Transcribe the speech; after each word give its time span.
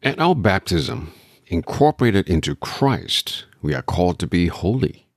At 0.00 0.20
our 0.20 0.36
baptism, 0.36 1.12
incorporated 1.48 2.28
into 2.28 2.54
Christ, 2.54 3.46
we 3.60 3.74
are 3.74 3.82
called 3.82 4.20
to 4.20 4.28
be 4.28 4.46
holy. 4.46 5.08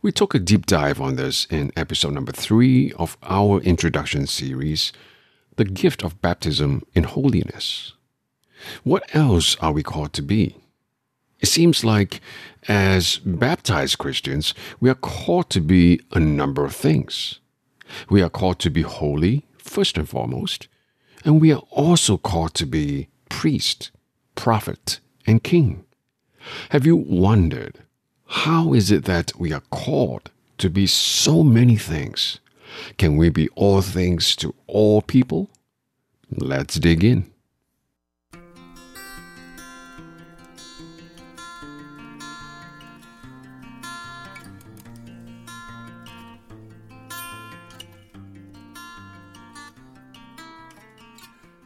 We 0.00 0.12
took 0.12 0.34
a 0.34 0.38
deep 0.38 0.64
dive 0.64 0.98
on 0.98 1.16
this 1.16 1.44
in 1.50 1.72
episode 1.76 2.14
number 2.14 2.32
three 2.32 2.90
of 2.94 3.18
our 3.22 3.60
introduction 3.60 4.26
series, 4.26 4.94
The 5.56 5.66
Gift 5.66 6.02
of 6.02 6.22
Baptism 6.22 6.86
in 6.94 7.04
Holiness. 7.04 7.92
What 8.82 9.14
else 9.14 9.56
are 9.56 9.72
we 9.72 9.82
called 9.82 10.14
to 10.14 10.22
be? 10.22 10.56
It 11.40 11.48
seems 11.48 11.84
like, 11.84 12.22
as 12.66 13.18
baptized 13.18 13.98
Christians, 13.98 14.54
we 14.80 14.88
are 14.88 14.94
called 14.94 15.50
to 15.50 15.60
be 15.60 16.00
a 16.12 16.18
number 16.18 16.64
of 16.64 16.74
things. 16.74 17.40
We 18.08 18.22
are 18.22 18.30
called 18.30 18.58
to 18.60 18.70
be 18.70 18.82
holy, 18.82 19.44
first 19.58 19.98
and 19.98 20.08
foremost, 20.08 20.66
and 21.26 21.42
we 21.42 21.52
are 21.52 21.62
also 21.70 22.16
called 22.16 22.54
to 22.54 22.64
be 22.64 23.08
priest, 23.28 23.90
prophet, 24.38 25.00
and 25.26 25.42
king. 25.42 25.84
Have 26.70 26.86
you 26.86 26.94
wondered 26.94 27.80
how 28.44 28.72
is 28.72 28.92
it 28.92 29.04
that 29.04 29.32
we 29.36 29.52
are 29.52 29.64
called 29.70 30.30
to 30.58 30.70
be 30.70 30.86
so 30.86 31.42
many 31.42 31.74
things? 31.74 32.38
Can 32.98 33.16
we 33.16 33.30
be 33.30 33.48
all 33.56 33.82
things 33.82 34.36
to 34.36 34.54
all 34.68 35.02
people? 35.02 35.50
Let's 36.30 36.76
dig 36.76 37.02
in. 37.02 37.28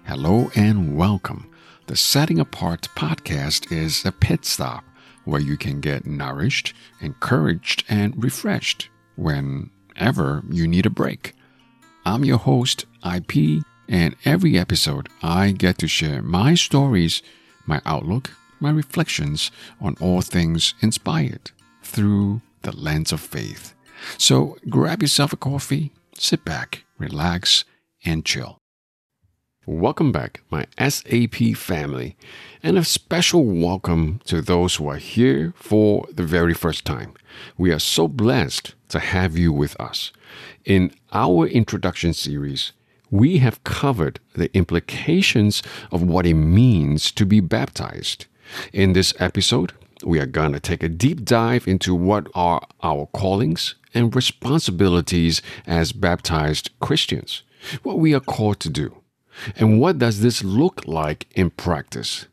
Hello 0.04 0.50
and 0.54 0.96
welcome. 0.96 1.51
The 1.92 1.98
Setting 1.98 2.38
Apart 2.38 2.88
podcast 2.96 3.70
is 3.70 4.02
a 4.06 4.12
pit 4.12 4.46
stop 4.46 4.82
where 5.26 5.42
you 5.42 5.58
can 5.58 5.78
get 5.78 6.06
nourished, 6.06 6.72
encouraged, 7.02 7.84
and 7.86 8.14
refreshed 8.16 8.88
whenever 9.16 10.42
you 10.48 10.66
need 10.66 10.86
a 10.86 10.88
break. 10.88 11.34
I'm 12.06 12.24
your 12.24 12.38
host, 12.38 12.86
IP, 13.04 13.62
and 13.90 14.16
every 14.24 14.56
episode 14.56 15.10
I 15.22 15.50
get 15.50 15.76
to 15.80 15.86
share 15.86 16.22
my 16.22 16.54
stories, 16.54 17.22
my 17.66 17.82
outlook, 17.84 18.30
my 18.58 18.70
reflections 18.70 19.50
on 19.78 19.94
all 20.00 20.22
things 20.22 20.72
inspired 20.80 21.50
through 21.82 22.40
the 22.62 22.74
lens 22.74 23.12
of 23.12 23.20
faith. 23.20 23.74
So 24.16 24.56
grab 24.70 25.02
yourself 25.02 25.34
a 25.34 25.36
coffee, 25.36 25.92
sit 26.16 26.42
back, 26.42 26.86
relax, 26.96 27.66
and 28.02 28.24
chill. 28.24 28.61
Welcome 29.64 30.10
back, 30.10 30.40
my 30.50 30.66
SAP 30.76 31.54
family, 31.54 32.16
and 32.64 32.76
a 32.76 32.82
special 32.82 33.44
welcome 33.44 34.20
to 34.24 34.42
those 34.42 34.74
who 34.74 34.88
are 34.88 34.96
here 34.96 35.54
for 35.54 36.04
the 36.12 36.24
very 36.24 36.52
first 36.52 36.84
time. 36.84 37.14
We 37.56 37.70
are 37.70 37.78
so 37.78 38.08
blessed 38.08 38.74
to 38.88 38.98
have 38.98 39.38
you 39.38 39.52
with 39.52 39.80
us. 39.80 40.10
In 40.64 40.92
our 41.12 41.46
introduction 41.46 42.12
series, 42.12 42.72
we 43.08 43.38
have 43.38 43.62
covered 43.62 44.18
the 44.34 44.52
implications 44.52 45.62
of 45.92 46.02
what 46.02 46.26
it 46.26 46.34
means 46.34 47.12
to 47.12 47.24
be 47.24 47.38
baptized. 47.38 48.26
In 48.72 48.94
this 48.94 49.14
episode, 49.20 49.74
we 50.02 50.18
are 50.18 50.26
going 50.26 50.54
to 50.54 50.60
take 50.60 50.82
a 50.82 50.88
deep 50.88 51.24
dive 51.24 51.68
into 51.68 51.94
what 51.94 52.26
are 52.34 52.66
our 52.82 53.06
callings 53.12 53.76
and 53.94 54.12
responsibilities 54.12 55.40
as 55.68 55.92
baptized 55.92 56.70
Christians, 56.80 57.44
what 57.84 58.00
we 58.00 58.12
are 58.12 58.18
called 58.18 58.58
to 58.58 58.68
do. 58.68 59.01
And 59.56 59.80
what 59.80 59.98
does 59.98 60.20
this 60.20 60.44
look 60.44 60.86
like 60.86 61.26
in 61.34 61.50
practice? 61.50 62.26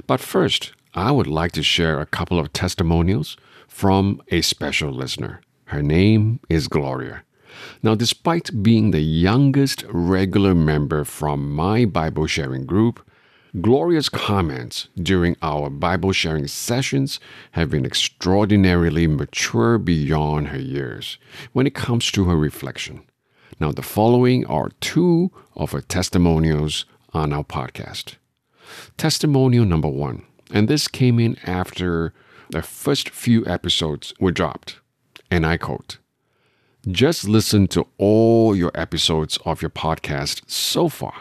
But 0.07 0.19
first, 0.19 0.73
I 0.93 1.11
would 1.11 1.27
like 1.27 1.51
to 1.53 1.63
share 1.63 1.99
a 1.99 2.05
couple 2.05 2.39
of 2.39 2.53
testimonials 2.53 3.37
from 3.67 4.21
a 4.29 4.41
special 4.41 4.91
listener. 4.91 5.41
Her 5.65 5.81
name 5.81 6.39
is 6.49 6.67
Gloria. 6.67 7.23
Now, 7.81 7.95
despite 7.95 8.63
being 8.63 8.91
the 8.91 9.01
youngest 9.01 9.83
regular 9.89 10.55
member 10.55 11.03
from 11.03 11.51
my 11.51 11.85
Bible 11.85 12.27
sharing 12.27 12.65
group, 12.65 13.05
Gloria's 13.61 14.09
comments 14.09 14.87
during 14.97 15.35
our 15.43 15.69
Bible 15.69 16.11
sharing 16.11 16.47
sessions 16.47 17.19
have 17.51 17.69
been 17.69 17.85
extraordinarily 17.85 19.05
mature 19.05 19.77
beyond 19.77 20.47
her 20.47 20.59
years 20.59 21.19
when 21.51 21.67
it 21.67 21.75
comes 21.75 22.11
to 22.11 22.25
her 22.25 22.35
reflection. 22.35 23.03
Now, 23.59 23.71
the 23.71 23.83
following 23.83 24.43
are 24.47 24.71
two 24.81 25.31
of 25.55 25.71
her 25.71 25.81
testimonials 25.81 26.85
on 27.13 27.31
our 27.31 27.43
podcast. 27.43 28.15
Testimonial 28.97 29.65
number 29.65 29.87
one, 29.87 30.25
and 30.51 30.67
this 30.67 30.87
came 30.87 31.19
in 31.19 31.37
after 31.45 32.11
the 32.49 32.63
first 32.63 33.09
few 33.09 33.45
episodes 33.45 34.13
were 34.19 34.31
dropped, 34.31 34.79
and 35.29 35.45
I 35.45 35.57
quote, 35.57 35.97
just 36.89 37.27
listen 37.27 37.67
to 37.67 37.87
all 37.97 38.55
your 38.55 38.71
episodes 38.75 39.37
of 39.45 39.61
your 39.61 39.69
podcast 39.69 40.41
so 40.47 40.89
far. 40.89 41.13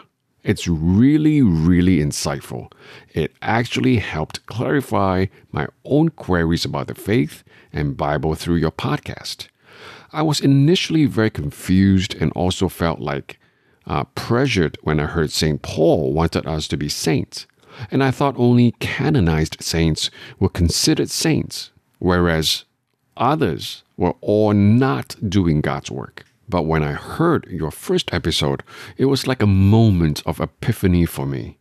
It's 0.43 0.67
really, 0.67 1.41
really 1.41 1.99
insightful. 1.99 2.69
It 3.13 3.31
actually 3.41 3.97
helped 3.97 4.45
clarify 4.45 5.27
my 5.53 5.67
own 5.85 6.09
queries 6.09 6.65
about 6.65 6.87
the 6.87 6.95
faith 6.95 7.43
and 7.71 7.95
Bible 7.95 8.35
through 8.35 8.57
your 8.57 8.71
podcast. 8.71 9.47
I 10.11 10.21
was 10.21 10.41
initially 10.41 11.05
very 11.05 11.29
confused 11.29 12.13
and 12.19 12.33
also 12.33 12.67
felt 12.67 12.99
like 12.99 13.39
uh, 13.87 14.03
pressured 14.15 14.77
when 14.83 14.99
I 14.99 15.05
heard 15.05 15.31
St. 15.31 15.61
Paul 15.61 16.11
wanted 16.11 16.45
us 16.45 16.67
to 16.67 16.77
be 16.77 16.89
saints. 16.89 17.47
And 17.89 18.03
I 18.03 18.11
thought 18.11 18.35
only 18.37 18.73
canonized 18.79 19.57
saints 19.61 20.11
were 20.39 20.49
considered 20.49 21.09
saints, 21.09 21.71
whereas 21.99 22.65
others 23.17 23.83
were 23.97 24.15
all 24.21 24.53
not 24.53 25.15
doing 25.27 25.61
God's 25.61 25.91
work. 25.91 26.25
But 26.49 26.63
when 26.63 26.83
I 26.83 26.93
heard 26.93 27.45
your 27.49 27.71
first 27.71 28.13
episode, 28.13 28.63
it 28.97 29.05
was 29.05 29.27
like 29.27 29.41
a 29.41 29.47
moment 29.47 30.21
of 30.25 30.39
epiphany 30.39 31.05
for 31.05 31.25
me. 31.25 31.57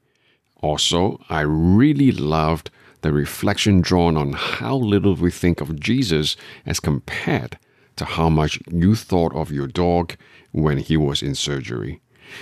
Also, 0.60 1.20
I 1.28 1.40
really 1.40 2.12
loved 2.12 2.70
the 3.02 3.12
reflection 3.12 3.80
drawn 3.80 4.16
on 4.16 4.32
how 4.32 4.76
little 4.76 5.14
we 5.14 5.30
think 5.30 5.60
of 5.60 5.78
Jesus 5.78 6.36
as 6.64 6.80
compared 6.80 7.58
to 7.96 8.04
how 8.04 8.28
much 8.28 8.60
you 8.70 8.94
thought 8.94 9.34
of 9.34 9.50
your 9.50 9.66
dog 9.66 10.14
when 10.52 10.78
he 10.78 10.96
was 10.96 11.22
in 11.22 11.34
surgery. 11.34 12.00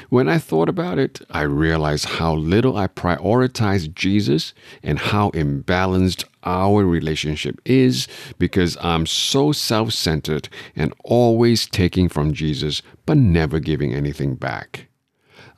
When 0.08 0.28
I 0.28 0.38
thought 0.38 0.68
about 0.68 0.98
it, 0.98 1.20
I 1.30 1.42
realized 1.42 2.04
how 2.04 2.34
little 2.34 2.76
I 2.76 2.86
prioritized 2.86 3.94
Jesus 3.94 4.54
and 4.82 4.98
how 4.98 5.30
imbalanced 5.30 6.24
our 6.44 6.84
relationship 6.84 7.60
is 7.64 8.08
because 8.38 8.76
I'm 8.80 9.06
so 9.06 9.52
self 9.52 9.92
centered 9.92 10.48
and 10.74 10.94
always 11.04 11.66
taking 11.66 12.08
from 12.08 12.32
Jesus 12.32 12.82
but 13.06 13.16
never 13.16 13.58
giving 13.60 13.94
anything 13.94 14.34
back. 14.34 14.88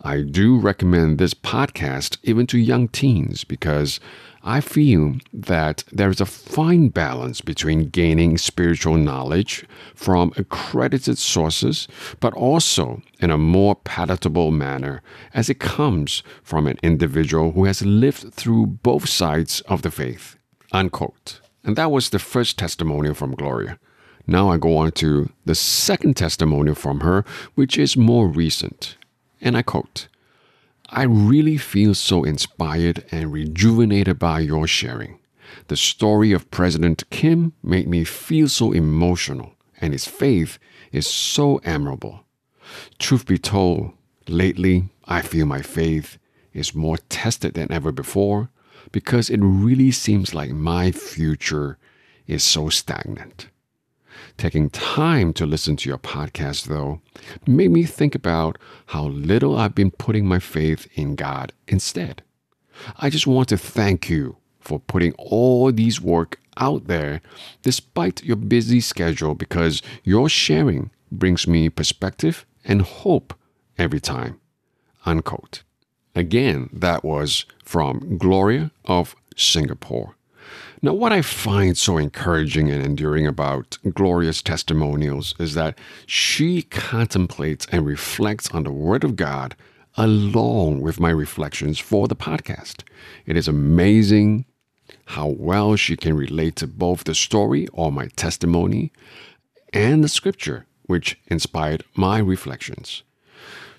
I 0.05 0.23
do 0.23 0.59
recommend 0.59 1.19
this 1.19 1.35
podcast 1.35 2.19
even 2.25 2.47
to 2.49 2.59
young 2.59 2.89
teens 2.89 3.45
because 3.45 4.01
I 4.43 4.61
feel 4.61 5.17
that 5.33 5.85
there 5.93 6.11
is 6.11 6.21
a 6.21 6.27
fine 6.27 6.89
balance 6.89 7.41
between 7.41 7.91
gaining 7.91 8.37
spiritual 8.37 8.97
knowledge 8.97 9.65
from 9.95 10.33
accredited 10.37 11.19
sources, 11.19 11.87
but 12.19 12.35
also 12.35 13.03
in 13.21 13.31
a 13.31 13.39
more 13.39 13.77
palatable 13.77 14.51
manner 14.51 15.03
as 15.33 15.49
it 15.49 15.61
comes 15.61 16.25
from 16.43 16.67
an 16.67 16.79
individual 16.83 17.53
who 17.53 17.67
has 17.67 17.83
lived 17.83 18.35
through 18.35 18.67
both 18.67 19.09
sides 19.09 19.61
of 19.63 19.83
the 19.83 19.91
faith. 19.93 20.37
Unquote. 20.73 21.41
And 21.65 21.77
that 21.77 21.91
was 21.91 22.11
the 22.11 22.19
first 22.19 22.59
testimonial 22.59 23.15
from 23.15 23.35
Gloria. 23.35 23.79
Now 24.27 24.51
I 24.51 24.57
go 24.57 24.77
on 24.79 24.93
to 24.93 25.31
the 25.45 25.55
second 25.55 26.17
testimonial 26.17 26.75
from 26.75 27.01
her, 27.01 27.25
which 27.55 27.79
is 27.79 27.97
more 27.97 28.27
recent. 28.27 28.97
And 29.41 29.57
I 29.57 29.63
quote 29.63 30.09
I 30.89 31.05
really 31.05 31.57
feel 31.57 31.95
so 31.95 32.23
inspired 32.23 33.05
and 33.11 33.33
rejuvenated 33.33 34.19
by 34.19 34.41
your 34.41 34.67
sharing. 34.67 35.19
The 35.69 35.77
story 35.77 36.33
of 36.33 36.51
President 36.51 37.09
Kim 37.11 37.53
made 37.63 37.89
me 37.89 38.05
feel 38.05 38.49
so 38.49 38.73
emotional, 38.73 39.55
and 39.81 39.93
his 39.93 40.07
faith 40.07 40.59
is 40.93 41.07
so 41.07 41.61
admirable. 41.65 42.25
Truth 42.99 43.27
be 43.27 43.39
told, 43.39 43.93
lately 44.29 44.89
I 45.07 45.23
feel 45.23 45.47
my 45.47 45.63
faith 45.63 46.19
is 46.53 46.75
more 46.75 46.99
tested 47.09 47.55
than 47.55 47.73
ever 47.73 47.91
before 47.91 48.51
because 48.93 49.31
it 49.31 49.41
really 49.43 49.91
seems 49.91 50.35
like 50.35 50.51
my 50.51 50.93
future 50.93 51.79
is 52.27 52.45
so 52.45 52.69
stagnant. 52.69 53.49
Taking 54.37 54.71
time 54.71 55.33
to 55.35 55.47
listen 55.47 55.77
to 55.77 55.89
your 55.89 55.99
podcast, 55.99 56.67
though, 56.67 57.01
made 57.47 57.71
me 57.71 57.85
think 57.85 58.15
about 58.15 58.59
how 58.87 59.07
little 59.07 59.57
I've 59.57 59.75
been 59.75 59.91
putting 59.91 60.27
my 60.27 60.39
faith 60.39 60.87
in 60.95 61.17
God 61.17 61.53
instead. 61.67 62.23
I 62.99 63.11
just 63.11 63.27
want 63.27 63.49
to 63.51 63.59
thank 63.59 64.09
you 64.09 64.37
for 64.61 64.79
putting 64.79 65.13
all 65.19 65.73
these 65.73 66.01
work 66.01 66.39
out 66.57 66.87
there 66.87 67.21
despite 67.63 68.25
your 68.25 68.37
busy 68.37 68.81
schedule 68.81 69.35
because 69.35 69.83
your 70.05 70.29
sharing 70.29 70.91
brings 71.11 71.47
me 71.47 71.69
perspective 71.69 72.47
and 72.65 72.83
hope 72.83 73.35
every 73.79 74.01
time. 74.01 74.41
Unquote. 75.05 75.63
Again, 76.15 76.69
that 76.73 77.05
was 77.05 77.47
from 77.65 78.19
Gloria 78.19 78.71
of 78.85 79.17
Singapore. 79.37 80.15
Now, 80.85 80.95
what 80.95 81.13
I 81.13 81.23
find 81.23 81.79
so 81.79 81.97
encouraging 81.97 82.69
and 82.69 82.85
enduring 82.85 83.27
about 83.27 83.79
Gloria's 83.95 84.43
testimonials 84.43 85.35
is 85.39 85.55
that 85.55 85.79
she 86.07 86.63
contemplates 86.63 87.67
and 87.71 87.87
reflects 87.87 88.51
on 88.51 88.65
the 88.65 88.73
Word 88.73 89.05
of 89.05 89.15
God 89.15 89.55
along 89.97 90.81
with 90.81 90.99
my 90.99 91.11
reflections 91.11 91.79
for 91.79 92.09
the 92.09 92.17
podcast. 92.17 92.83
It 93.27 93.37
is 93.37 93.47
amazing 93.47 94.45
how 95.07 95.29
well 95.29 95.77
she 95.77 95.97
can 95.97 96.17
relate 96.17 96.57
to 96.57 96.67
both 96.67 97.05
the 97.05 97.15
story 97.15 97.69
or 97.73 97.93
my 97.93 98.09
testimony 98.17 98.93
and 99.73 100.03
the 100.03 100.09
scripture, 100.09 100.67
which 100.87 101.19
inspired 101.29 101.85
my 101.95 102.19
reflections. 102.19 103.03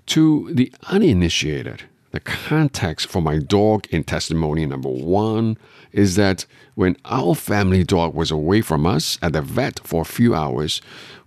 To 0.07 0.53
the 0.53 0.71
uninitiated, 0.83 1.83
the 2.13 2.19
context 2.19 3.07
for 3.07 3.23
my 3.23 3.39
dog 3.39 3.87
in 3.89 4.03
testimony 4.03 4.67
number 4.67 4.87
one 4.87 5.57
is 5.91 6.15
that 6.15 6.45
when 6.75 6.95
our 7.05 7.33
family 7.33 7.83
dog 7.83 8.13
was 8.13 8.29
away 8.29 8.61
from 8.61 8.85
us 8.85 9.17
at 9.23 9.33
the 9.33 9.41
vet 9.41 9.79
for 9.83 10.03
a 10.03 10.05
few 10.05 10.35
hours, 10.35 10.79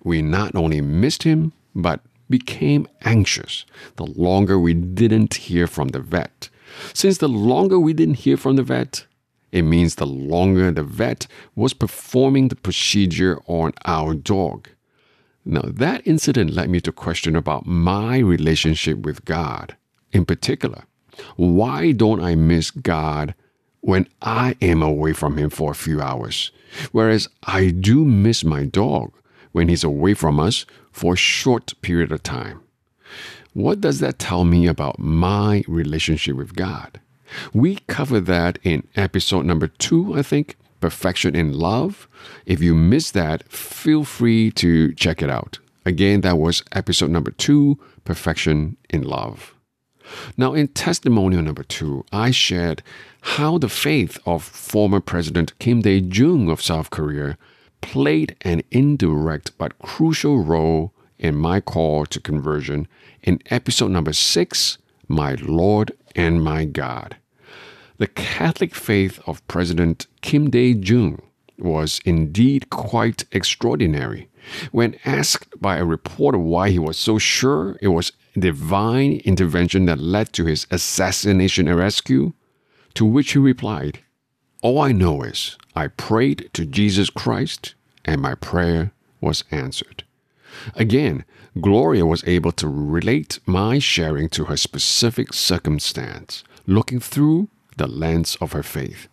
we 0.05 0.23
not 0.23 0.55
only 0.55 0.81
missed 0.81 1.25
him, 1.25 1.53
but 1.75 2.00
became 2.31 2.87
anxious 3.03 3.67
the 3.97 4.06
longer 4.06 4.61
we 4.61 4.75
didn't 4.75 5.35
hear 5.35 5.67
from 5.67 5.88
the 5.88 5.99
vet. 5.99 6.49
Since 6.94 7.19
the 7.19 7.29
longer 7.29 7.81
we 7.81 7.93
didn't 7.93 8.21
hear 8.21 8.37
from 8.37 8.55
the 8.55 8.62
vet, 8.62 9.06
it 9.50 9.62
means 9.62 9.97
the 9.97 10.06
longer 10.06 10.71
the 10.71 10.85
vet 10.85 11.27
was 11.56 11.75
performing 11.75 12.47
the 12.47 12.56
procedure 12.56 13.41
on 13.47 13.73
our 13.87 14.15
dog. 14.15 14.69
Now, 15.44 15.62
that 15.65 16.06
incident 16.06 16.50
led 16.50 16.71
me 16.71 16.81
to 16.83 16.93
question 16.93 17.35
about 17.35 17.67
my 17.67 18.19
relationship 18.19 18.99
with 18.99 19.25
God. 19.25 19.77
In 20.17 20.25
particular, 20.25 20.85
why 21.37 21.93
don't 21.93 22.23
I 22.23 22.37
miss 22.37 22.71
God 22.71 23.35
when 23.83 24.09
I 24.23 24.57
am 24.63 24.81
away 24.81 25.13
from 25.13 25.37
Him 25.37 25.51
for 25.51 25.71
a 25.71 25.75
few 25.75 26.01
hours? 26.01 26.53
Whereas 26.91 27.29
I 27.43 27.69
do 27.69 28.03
miss 28.03 28.43
my 28.43 28.65
dog 28.65 29.13
when 29.53 29.69
he's 29.69 29.85
away 29.85 30.15
from 30.15 30.41
us 30.41 30.65
for 30.91 31.13
a 31.13 31.19
short 31.19 31.75
period 31.83 32.13
of 32.13 32.23
time. 32.23 32.63
What 33.53 33.83
does 33.83 34.01
that 34.01 34.19
tell 34.19 34.45
me 34.45 34.67
about 34.67 34.99
my 34.99 35.65
relationship 35.69 36.35
with 36.35 36.57
God? 36.57 36.99
We 37.53 37.77
covered 37.87 38.25
that 38.25 38.59
in 38.62 38.89
episode 38.97 39.45
number 39.45 39.67
two, 39.67 40.19
I 40.19 40.23
think, 40.23 40.57
Perfection 40.81 41.37
in 41.37 41.53
Love. 41.53 42.09
If 42.47 42.62
you 42.62 42.75
missed 42.75 43.12
that, 43.12 43.47
feel 43.53 44.05
free 44.05 44.51
to 44.53 44.95
check 44.95 45.21
it 45.21 45.29
out. 45.29 45.59
Again, 45.85 46.23
that 46.23 46.39
was 46.39 46.62
episode 46.73 47.11
number 47.11 47.33
two, 47.33 47.79
Perfection 48.07 48.79
in 48.89 49.03
Love. 49.03 49.53
Now, 50.37 50.55
in 50.55 50.69
testimonial 50.69 51.43
number 51.43 51.62
two, 51.62 52.05
I 52.12 52.31
shared 52.31 52.82
how 53.20 53.58
the 53.58 53.69
faith 53.69 54.19
of 54.26 54.43
former 54.43 55.00
President 55.00 55.58
Kim 55.58 55.82
Dae 55.82 55.99
Jung 55.99 56.49
of 56.49 56.62
South 56.62 56.91
Korea 56.91 57.37
played 57.81 58.37
an 58.43 58.62
indirect 58.70 59.56
but 59.58 59.79
crucial 59.79 60.43
role 60.43 60.93
in 61.19 61.35
my 61.35 61.61
call 61.61 62.06
to 62.06 62.20
conversion 62.20 62.87
in 63.23 63.41
episode 63.50 63.91
number 63.91 64.12
six, 64.12 64.79
My 65.08 65.35
Lord 65.35 65.93
and 66.14 66.43
My 66.43 66.64
God. 66.64 67.17
The 67.99 68.06
Catholic 68.06 68.75
faith 68.75 69.20
of 69.26 69.47
President 69.49 70.06
Kim 70.20 70.50
Dae 70.50 70.73
Jung 70.73 71.23
was 71.59 72.00
indeed 72.05 72.69
quite 72.70 73.25
extraordinary. 73.32 74.29
When 74.70 74.97
asked 75.05 75.61
by 75.61 75.79
a 75.79 75.85
reporter 75.85 76.38
why 76.38 76.70
he 76.70 76.79
was 76.79 76.97
so 76.97 77.19
sure 77.19 77.79
it 77.81 77.88
was 77.88 78.12
divine 78.38 79.21
intervention 79.25 79.87
that 79.87 79.99
led 79.99 80.33
to 80.35 80.44
his 80.44 80.67
assassination 80.71 81.69
and 81.69 81.79
rescue, 81.79 82.33
to 82.94 83.05
which 83.05 83.33
he 83.33 83.38
replied, 83.38 84.00
All 84.62 84.81
I 84.81 84.93
know 84.93 85.23
is 85.23 85.56
I 85.75 85.88
prayed 85.88 86.50
to 86.55 86.67
Jesus 86.67 87.11
Christ 87.11 87.75
and 88.05 88.23
my 88.23 88.35
prayer 88.35 88.93
was 89.21 89.44
answered. 89.50 90.05
Again, 90.75 91.25
Gloria 91.61 92.06
was 92.06 92.25
able 92.27 92.53
to 92.53 92.69
relate 92.69 93.41
my 93.47 93.79
sharing 93.79 94.29
to 94.31 94.44
her 94.44 94.56
specific 94.56 95.33
circumstance, 95.33 96.44
looking 96.67 97.00
through 97.00 97.49
the 97.77 97.87
lens 97.87 98.37
of 98.41 98.53
her 98.53 98.62
faith. 98.62 99.09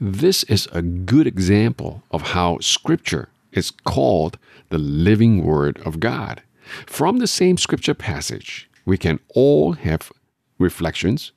This 0.00 0.42
is 0.44 0.68
a 0.72 0.82
good 0.82 1.26
example 1.26 2.02
of 2.10 2.22
how 2.32 2.58
Scripture 2.60 3.28
is 3.52 3.70
called 3.70 4.38
the 4.68 4.78
living 4.78 5.44
Word 5.44 5.78
of 5.86 6.00
God. 6.00 6.42
From 6.86 7.18
the 7.18 7.26
same 7.26 7.56
Scripture 7.56 7.94
passage, 7.94 8.70
we 8.84 8.98
can 8.98 9.20
all 9.34 9.72
have 9.72 10.10
reflections 10.58 11.32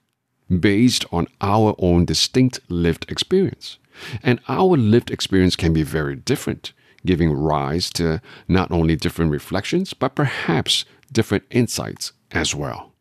based 0.59 1.05
on 1.11 1.27
our 1.41 1.75
own 1.79 2.05
distinct 2.05 2.59
lived 2.69 3.05
experience. 3.11 3.77
And 4.23 4.39
our 4.47 4.77
lived 4.77 5.11
experience 5.11 5.55
can 5.55 5.73
be 5.73 5.83
very 5.83 6.15
different, 6.15 6.73
giving 7.05 7.31
rise 7.31 7.89
to 7.91 8.21
not 8.47 8.71
only 8.71 8.95
different 8.95 9.31
reflections, 9.31 9.93
but 9.93 10.15
perhaps 10.15 10.85
different 11.11 11.45
insights 11.49 12.13
as 12.31 12.53
well. 12.53 12.93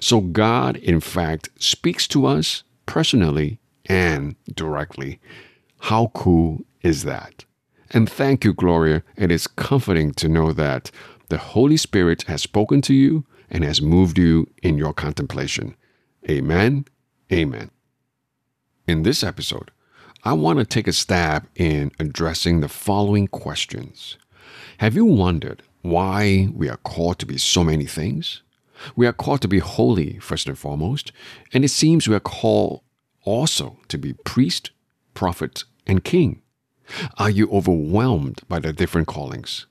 So, 0.00 0.20
God, 0.20 0.76
in 0.76 1.00
fact, 1.00 1.48
speaks 1.58 2.06
to 2.08 2.26
us 2.26 2.62
personally 2.86 3.58
and 3.86 4.36
directly. 4.54 5.20
How 5.80 6.12
cool 6.14 6.64
is 6.82 7.04
that? 7.04 7.44
And 7.92 8.10
thank 8.10 8.44
you, 8.44 8.54
Gloria. 8.54 9.02
It 9.16 9.30
is 9.30 9.46
comforting 9.46 10.12
to 10.14 10.28
know 10.28 10.52
that 10.52 10.90
the 11.28 11.38
Holy 11.38 11.76
Spirit 11.76 12.22
has 12.22 12.42
spoken 12.42 12.80
to 12.82 12.94
you 12.94 13.26
and 13.50 13.64
has 13.64 13.82
moved 13.82 14.18
you 14.18 14.48
in 14.62 14.78
your 14.78 14.94
contemplation. 14.94 15.76
Amen. 16.28 16.86
Amen. 17.30 17.70
In 18.86 19.02
this 19.02 19.22
episode, 19.22 19.70
I 20.24 20.32
want 20.32 20.58
to 20.58 20.64
take 20.64 20.88
a 20.88 20.92
stab 20.92 21.48
in 21.54 21.92
addressing 21.98 22.60
the 22.60 22.68
following 22.68 23.26
questions. 23.26 24.16
Have 24.78 24.94
you 24.94 25.04
wondered 25.04 25.62
why 25.82 26.48
we 26.54 26.68
are 26.68 26.78
called 26.78 27.18
to 27.18 27.26
be 27.26 27.36
so 27.36 27.62
many 27.62 27.86
things? 27.86 28.42
We 28.96 29.06
are 29.06 29.12
called 29.12 29.42
to 29.42 29.48
be 29.48 29.58
holy, 29.58 30.18
first 30.18 30.48
and 30.48 30.58
foremost, 30.58 31.12
and 31.52 31.64
it 31.64 31.68
seems 31.68 32.08
we 32.08 32.14
are 32.14 32.20
called 32.20 32.82
also 33.24 33.78
to 33.88 33.98
be 33.98 34.14
priest, 34.14 34.70
prophet, 35.14 35.64
and 35.86 36.02
king. 36.02 36.42
Are 37.18 37.30
you 37.30 37.48
overwhelmed 37.50 38.42
by 38.48 38.58
the 38.58 38.72
different 38.72 39.06
callings? 39.06 39.66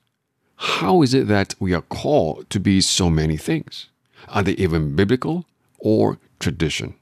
How 0.56 1.02
is 1.02 1.12
it 1.14 1.28
that 1.28 1.54
we 1.58 1.74
are 1.74 1.82
called 1.82 2.48
to 2.50 2.60
be 2.60 2.80
so 2.80 3.10
many 3.10 3.36
things? 3.36 3.88
Are 4.28 4.42
they 4.42 4.52
even 4.52 4.94
biblical 4.94 5.44
or 5.78 6.18
tradition? 6.38 6.94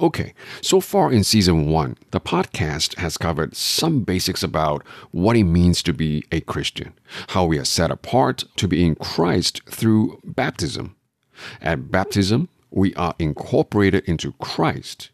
Okay, 0.00 0.32
so 0.62 0.80
far 0.80 1.12
in 1.12 1.22
season 1.22 1.68
one, 1.68 1.96
the 2.10 2.20
podcast 2.20 2.96
has 2.96 3.18
covered 3.18 3.54
some 3.54 4.00
basics 4.00 4.42
about 4.42 4.84
what 5.10 5.36
it 5.36 5.44
means 5.44 5.82
to 5.82 5.92
be 5.92 6.24
a 6.32 6.40
Christian, 6.40 6.94
how 7.28 7.44
we 7.44 7.58
are 7.58 7.64
set 7.64 7.90
apart 7.90 8.44
to 8.56 8.66
be 8.66 8.84
in 8.84 8.94
Christ 8.94 9.60
through 9.66 10.18
baptism. 10.24 10.96
At 11.60 11.90
baptism, 11.90 12.48
we 12.70 12.94
are 12.94 13.14
incorporated 13.18 14.04
into 14.06 14.32
Christ 14.40 15.10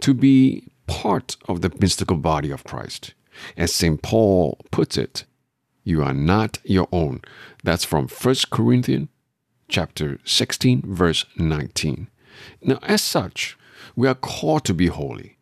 to 0.00 0.14
be 0.14 0.68
part 0.86 1.36
of 1.46 1.60
the 1.60 1.70
mystical 1.78 2.16
body 2.16 2.50
of 2.50 2.64
Christ. 2.64 3.14
As 3.56 3.74
St. 3.74 4.02
Paul 4.02 4.58
puts 4.70 4.96
it, 4.96 5.24
you 5.84 6.02
are 6.02 6.14
not 6.14 6.58
your 6.64 6.88
own. 6.92 7.22
That's 7.64 7.84
from 7.84 8.08
1 8.08 8.34
Corinthians 8.50 9.08
chapter 9.68 10.18
16 10.24 10.82
verse 10.84 11.24
19. 11.36 12.08
Now 12.62 12.78
as 12.82 13.02
such, 13.02 13.56
we 13.96 14.06
are 14.06 14.14
called 14.14 14.64
to 14.66 14.74
be 14.74 14.86
holy. 14.88 15.38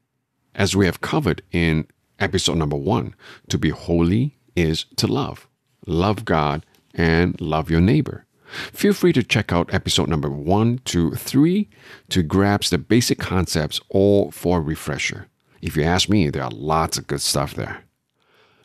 As 0.54 0.76
we 0.76 0.86
have 0.86 1.00
covered 1.00 1.42
in 1.52 1.86
episode 2.18 2.56
number 2.56 2.76
1, 2.76 3.14
to 3.48 3.58
be 3.58 3.70
holy 3.70 4.38
is 4.56 4.86
to 4.96 5.06
love. 5.06 5.48
Love 5.86 6.24
God 6.24 6.64
and 6.94 7.40
love 7.40 7.70
your 7.70 7.80
neighbor. 7.80 8.26
Feel 8.72 8.92
free 8.92 9.12
to 9.12 9.22
check 9.22 9.52
out 9.52 9.72
episode 9.72 10.08
number 10.08 10.30
1 10.30 10.80
to 10.86 11.12
3 11.12 11.68
to 12.08 12.22
grasp 12.22 12.70
the 12.70 12.78
basic 12.78 13.18
concepts 13.18 13.80
or 13.88 14.32
for 14.32 14.58
a 14.58 14.62
refresher. 14.62 15.28
If 15.60 15.76
you 15.76 15.82
ask 15.82 16.08
me, 16.08 16.30
there 16.30 16.44
are 16.44 16.50
lots 16.50 16.98
of 16.98 17.06
good 17.06 17.20
stuff 17.20 17.54
there. 17.54 17.84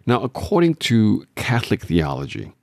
Now, 0.05 0.21
according 0.21 0.75
to 0.75 1.25
Catholic 1.35 1.81
theology, 1.85 2.53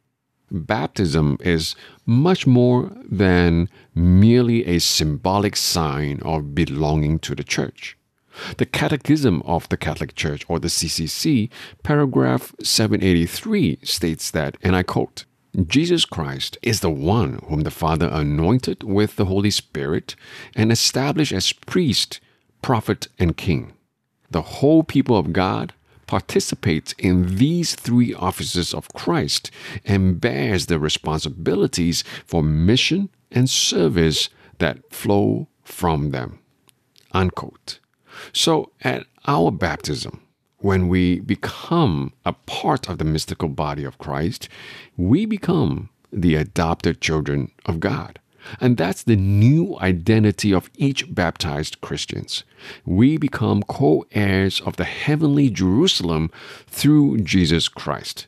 baptism 0.50 1.38
is 1.40 1.74
much 2.06 2.46
more 2.46 2.92
than 3.04 3.68
merely 3.94 4.66
a 4.66 4.78
symbolic 4.78 5.56
sign 5.56 6.20
of 6.22 6.54
belonging 6.54 7.18
to 7.20 7.34
the 7.34 7.44
church. 7.44 7.96
The 8.56 8.66
Catechism 8.66 9.42
of 9.42 9.68
the 9.68 9.76
Catholic 9.76 10.14
Church, 10.14 10.44
or 10.48 10.58
the 10.58 10.68
CCC, 10.68 11.50
paragraph 11.82 12.54
783 12.62 13.80
states 13.82 14.30
that, 14.30 14.56
and 14.62 14.74
I 14.74 14.82
quote, 14.82 15.26
Jesus 15.66 16.06
Christ 16.06 16.56
is 16.62 16.80
the 16.80 16.90
one 16.90 17.40
whom 17.46 17.60
the 17.60 17.70
Father 17.70 18.08
anointed 18.10 18.82
with 18.82 19.16
the 19.16 19.26
Holy 19.26 19.50
Spirit 19.50 20.16
and 20.56 20.72
established 20.72 21.32
as 21.32 21.52
priest, 21.52 22.20
prophet, 22.62 23.08
and 23.18 23.36
king. 23.36 23.74
The 24.32 24.42
whole 24.42 24.82
people 24.82 25.18
of 25.18 25.34
God 25.34 25.74
participates 26.06 26.94
in 26.98 27.36
these 27.36 27.74
three 27.74 28.14
offices 28.14 28.72
of 28.72 28.92
Christ 28.94 29.50
and 29.84 30.18
bears 30.18 30.66
the 30.66 30.78
responsibilities 30.78 32.02
for 32.24 32.42
mission 32.42 33.10
and 33.30 33.48
service 33.48 34.30
that 34.58 34.90
flow 34.90 35.48
from 35.62 36.12
them. 36.12 36.38
Unquote. 37.12 37.78
So 38.32 38.72
at 38.80 39.04
our 39.26 39.50
baptism, 39.50 40.22
when 40.58 40.88
we 40.88 41.20
become 41.20 42.14
a 42.24 42.32
part 42.32 42.88
of 42.88 42.96
the 42.96 43.04
mystical 43.04 43.48
body 43.48 43.84
of 43.84 43.98
Christ, 43.98 44.48
we 44.96 45.26
become 45.26 45.90
the 46.10 46.36
adopted 46.36 47.02
children 47.02 47.50
of 47.66 47.80
God. 47.80 48.18
And 48.60 48.76
that's 48.76 49.02
the 49.02 49.16
new 49.16 49.78
identity 49.80 50.52
of 50.52 50.70
each 50.76 51.14
baptized 51.14 51.80
Christians. 51.80 52.44
We 52.84 53.16
become 53.16 53.62
co-heirs 53.62 54.60
of 54.60 54.76
the 54.76 54.84
heavenly 54.84 55.50
Jerusalem 55.50 56.30
through 56.66 57.18
Jesus 57.18 57.68
Christ. 57.68 58.26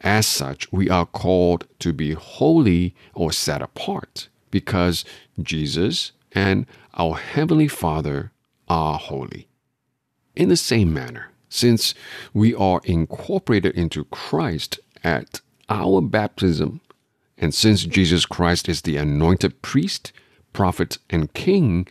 As 0.00 0.26
such, 0.26 0.70
we 0.72 0.88
are 0.88 1.06
called 1.06 1.66
to 1.80 1.92
be 1.92 2.12
holy 2.12 2.94
or 3.14 3.32
set 3.32 3.60
apart 3.62 4.28
because 4.50 5.04
Jesus 5.42 6.12
and 6.32 6.66
our 6.96 7.16
Heavenly 7.16 7.68
Father 7.68 8.32
are 8.68 8.98
holy. 8.98 9.48
In 10.36 10.48
the 10.48 10.56
same 10.56 10.92
manner, 10.92 11.30
since 11.48 11.94
we 12.32 12.54
are 12.54 12.80
incorporated 12.84 13.74
into 13.74 14.04
Christ 14.06 14.80
at 15.02 15.40
our 15.68 16.00
baptism, 16.00 16.80
and 17.38 17.54
since 17.54 17.84
Jesus 17.84 18.26
Christ 18.26 18.68
is 18.68 18.82
the 18.82 18.96
anointed 18.96 19.60
priest, 19.62 20.12
prophet, 20.52 20.98
and 21.10 21.32
king, 21.34 21.86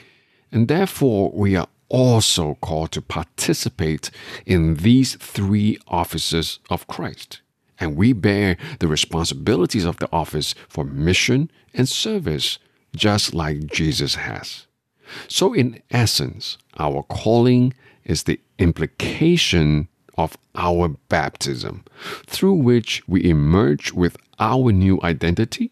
and 0.51 0.67
therefore 0.67 1.31
we 1.33 1.55
are 1.55 1.67
also 1.89 2.55
called 2.55 2.91
to 2.91 3.01
participate 3.01 4.09
in 4.45 4.75
these 4.77 5.15
three 5.15 5.77
offices 5.87 6.59
of 6.69 6.87
Christ. 6.87 7.41
And 7.79 7.95
we 7.95 8.13
bear 8.13 8.57
the 8.79 8.87
responsibilities 8.87 9.85
of 9.85 9.97
the 9.97 10.09
office 10.11 10.55
for 10.69 10.83
mission 10.83 11.51
and 11.73 11.87
service, 11.89 12.57
just 12.95 13.33
like 13.33 13.67
Jesus 13.67 14.15
has. 14.15 14.67
So, 15.27 15.53
in 15.53 15.81
essence, 15.91 16.57
our 16.79 17.03
calling 17.03 17.73
is 18.05 18.23
the 18.23 18.39
implication 18.57 19.87
of 20.17 20.37
our 20.55 20.89
baptism, 21.09 21.83
through 22.25 22.53
which 22.55 23.01
we 23.07 23.23
emerge 23.23 23.91
with 23.91 24.17
our 24.39 24.71
new 24.71 24.99
identity, 25.03 25.71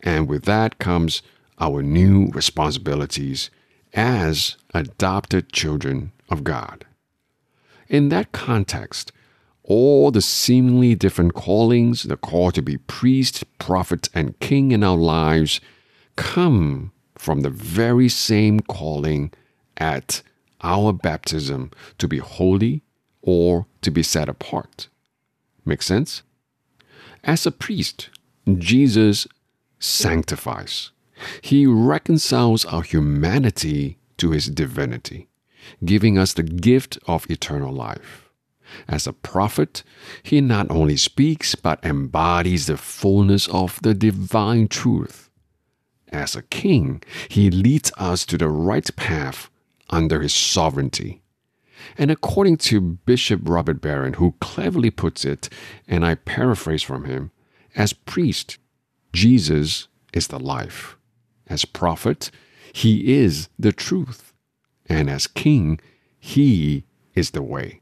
and 0.00 0.28
with 0.28 0.44
that 0.44 0.78
comes 0.78 1.22
our 1.60 1.82
new 1.82 2.28
responsibilities 2.28 3.50
as 3.94 4.56
adopted 4.74 5.52
children 5.52 6.12
of 6.28 6.44
God. 6.44 6.84
In 7.88 8.10
that 8.10 8.32
context, 8.32 9.12
all 9.62 10.10
the 10.10 10.22
seemingly 10.22 10.94
different 10.94 11.34
callings, 11.34 12.04
the 12.04 12.16
call 12.16 12.50
to 12.52 12.62
be 12.62 12.78
priest, 12.78 13.44
prophet, 13.58 14.08
and 14.14 14.38
king 14.40 14.72
in 14.72 14.84
our 14.84 14.96
lives, 14.96 15.60
come 16.16 16.92
from 17.16 17.40
the 17.40 17.50
very 17.50 18.08
same 18.08 18.60
calling 18.60 19.32
at 19.76 20.22
our 20.62 20.92
baptism 20.92 21.70
to 21.98 22.08
be 22.08 22.18
holy 22.18 22.82
or 23.28 23.66
to 23.82 23.90
be 23.90 24.02
set 24.02 24.26
apart. 24.26 24.88
Make 25.66 25.82
sense? 25.82 26.22
As 27.22 27.44
a 27.44 27.50
priest, 27.50 28.08
Jesus 28.56 29.26
sanctifies. 29.78 30.92
He 31.42 31.66
reconciles 31.66 32.64
our 32.64 32.80
humanity 32.80 33.98
to 34.16 34.30
his 34.30 34.46
divinity, 34.46 35.28
giving 35.84 36.16
us 36.16 36.32
the 36.32 36.42
gift 36.42 36.96
of 37.06 37.30
eternal 37.30 37.70
life. 37.70 38.30
As 38.88 39.06
a 39.06 39.12
prophet, 39.12 39.82
he 40.22 40.40
not 40.40 40.70
only 40.70 40.96
speaks 40.96 41.54
but 41.54 41.84
embodies 41.84 42.66
the 42.66 42.78
fullness 42.78 43.46
of 43.48 43.78
the 43.82 43.92
divine 43.92 44.68
truth. 44.68 45.28
As 46.10 46.34
a 46.34 46.42
king, 46.42 47.02
he 47.28 47.50
leads 47.50 47.92
us 47.98 48.24
to 48.24 48.38
the 48.38 48.48
right 48.48 48.88
path 48.96 49.50
under 49.90 50.22
his 50.22 50.32
sovereignty. 50.32 51.20
And 51.96 52.10
according 52.10 52.58
to 52.58 52.80
Bishop 52.80 53.40
Robert 53.44 53.80
Barron, 53.80 54.14
who 54.14 54.34
cleverly 54.40 54.90
puts 54.90 55.24
it, 55.24 55.48
and 55.86 56.04
I 56.04 56.14
paraphrase 56.14 56.82
from 56.82 57.04
him, 57.04 57.30
as 57.74 57.92
priest, 57.92 58.58
Jesus 59.12 59.88
is 60.12 60.28
the 60.28 60.38
life. 60.38 60.96
As 61.46 61.64
prophet, 61.64 62.30
he 62.72 63.14
is 63.14 63.48
the 63.58 63.72
truth. 63.72 64.32
And 64.86 65.08
as 65.08 65.26
king, 65.26 65.80
he 66.18 66.84
is 67.14 67.30
the 67.30 67.42
way. 67.42 67.80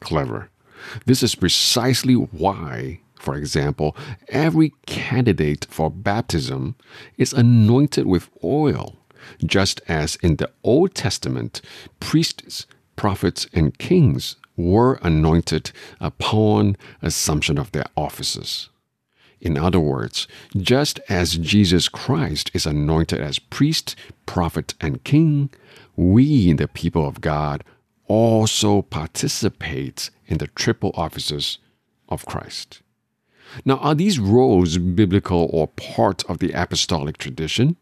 Clever. 0.00 0.50
This 1.06 1.22
is 1.22 1.34
precisely 1.34 2.14
why, 2.14 3.00
for 3.18 3.36
example, 3.36 3.96
every 4.28 4.72
candidate 4.86 5.66
for 5.68 5.90
baptism 5.90 6.76
is 7.18 7.32
anointed 7.32 8.06
with 8.06 8.30
oil 8.42 8.96
just 9.44 9.80
as 9.88 10.16
in 10.16 10.36
the 10.36 10.50
Old 10.62 10.94
Testament, 10.94 11.60
priests, 12.00 12.66
prophets, 13.00 13.46
and 13.54 13.78
kings 13.78 14.36
were 14.58 14.98
anointed 15.02 15.72
upon 16.00 16.76
assumption 17.00 17.56
of 17.56 17.72
their 17.72 17.86
offices. 17.96 18.68
In 19.40 19.56
other 19.56 19.80
words, 19.80 20.28
just 20.54 21.00
as 21.08 21.38
Jesus 21.38 21.88
Christ 21.88 22.50
is 22.52 22.66
anointed 22.66 23.18
as 23.18 23.38
priest, 23.38 23.96
prophet, 24.26 24.74
and 24.82 25.02
king, 25.02 25.48
we, 25.96 26.52
the 26.52 26.68
people 26.68 27.08
of 27.08 27.22
God, 27.22 27.64
also 28.06 28.82
participate 28.82 30.10
in 30.26 30.36
the 30.36 30.48
triple 30.48 30.92
offices 30.94 31.56
of 32.10 32.26
Christ. 32.26 32.82
Now, 33.64 33.78
are 33.78 33.94
these 33.94 34.18
roles 34.18 34.76
biblical 34.76 35.48
or 35.50 35.68
part 35.68 36.22
of 36.28 36.38
the 36.38 36.52
apostolic 36.52 37.16
tradition? 37.16 37.78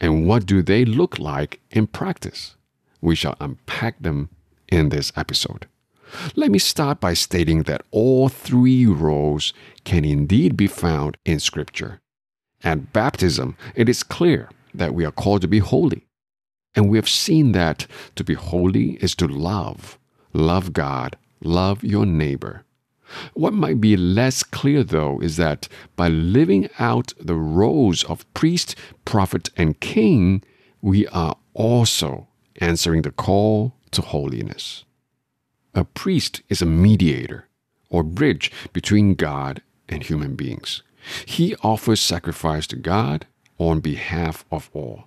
And 0.00 0.26
what 0.26 0.46
do 0.46 0.62
they 0.62 0.86
look 0.86 1.18
like 1.18 1.60
in 1.70 1.86
practice? 1.86 2.56
We 3.02 3.14
shall 3.14 3.36
unpack 3.40 4.00
them 4.00 4.30
in 4.68 4.88
this 4.88 5.12
episode. 5.16 5.66
Let 6.36 6.50
me 6.50 6.58
start 6.58 7.00
by 7.00 7.14
stating 7.14 7.64
that 7.64 7.82
all 7.90 8.28
three 8.28 8.86
roles 8.86 9.52
can 9.84 10.04
indeed 10.04 10.56
be 10.56 10.66
found 10.66 11.16
in 11.24 11.40
Scripture. 11.40 12.00
At 12.62 12.92
baptism, 12.92 13.56
it 13.74 13.88
is 13.88 14.02
clear 14.02 14.48
that 14.72 14.94
we 14.94 15.04
are 15.04 15.12
called 15.12 15.42
to 15.42 15.48
be 15.48 15.58
holy. 15.58 16.06
And 16.74 16.88
we 16.88 16.96
have 16.96 17.08
seen 17.08 17.52
that 17.52 17.86
to 18.14 18.24
be 18.24 18.34
holy 18.34 18.92
is 19.02 19.14
to 19.16 19.26
love. 19.26 19.98
Love 20.32 20.72
God, 20.72 21.16
love 21.42 21.84
your 21.84 22.06
neighbor. 22.06 22.64
What 23.34 23.52
might 23.52 23.80
be 23.80 23.96
less 23.96 24.42
clear, 24.42 24.82
though, 24.82 25.20
is 25.20 25.36
that 25.36 25.68
by 25.96 26.08
living 26.08 26.70
out 26.78 27.12
the 27.20 27.34
roles 27.34 28.04
of 28.04 28.32
priest, 28.32 28.74
prophet, 29.04 29.50
and 29.56 29.78
king, 29.80 30.42
we 30.80 31.06
are 31.08 31.36
also 31.52 32.28
answering 32.56 33.02
the 33.02 33.10
call 33.10 33.74
to 33.92 34.02
holiness. 34.02 34.84
A 35.74 35.84
priest 35.84 36.42
is 36.48 36.62
a 36.62 36.66
mediator 36.66 37.48
or 37.88 38.02
bridge 38.02 38.50
between 38.72 39.14
God 39.14 39.62
and 39.88 40.02
human 40.02 40.34
beings. 40.34 40.82
He 41.26 41.54
offers 41.62 42.00
sacrifice 42.00 42.66
to 42.68 42.76
God 42.76 43.26
on 43.58 43.80
behalf 43.80 44.44
of 44.50 44.70
all. 44.72 45.04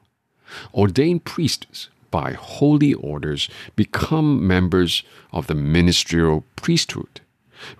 Ordained 0.74 1.26
priests, 1.26 1.90
by 2.12 2.34
holy 2.34 2.94
orders, 2.94 3.50
become 3.76 4.46
members 4.46 5.04
of 5.32 5.48
the 5.48 5.56
ministerial 5.56 6.44
priesthood 6.56 7.22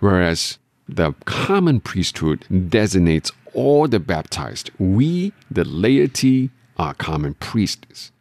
whereas 0.00 0.58
the 0.88 1.12
common 1.24 1.80
priesthood 1.80 2.44
designates 2.68 3.32
all 3.54 3.88
the 3.88 4.00
baptized. 4.00 4.70
We, 4.78 5.32
the 5.50 5.64
laity, 5.64 6.50
are 6.78 6.94
common 6.94 7.34
priests. 7.34 8.12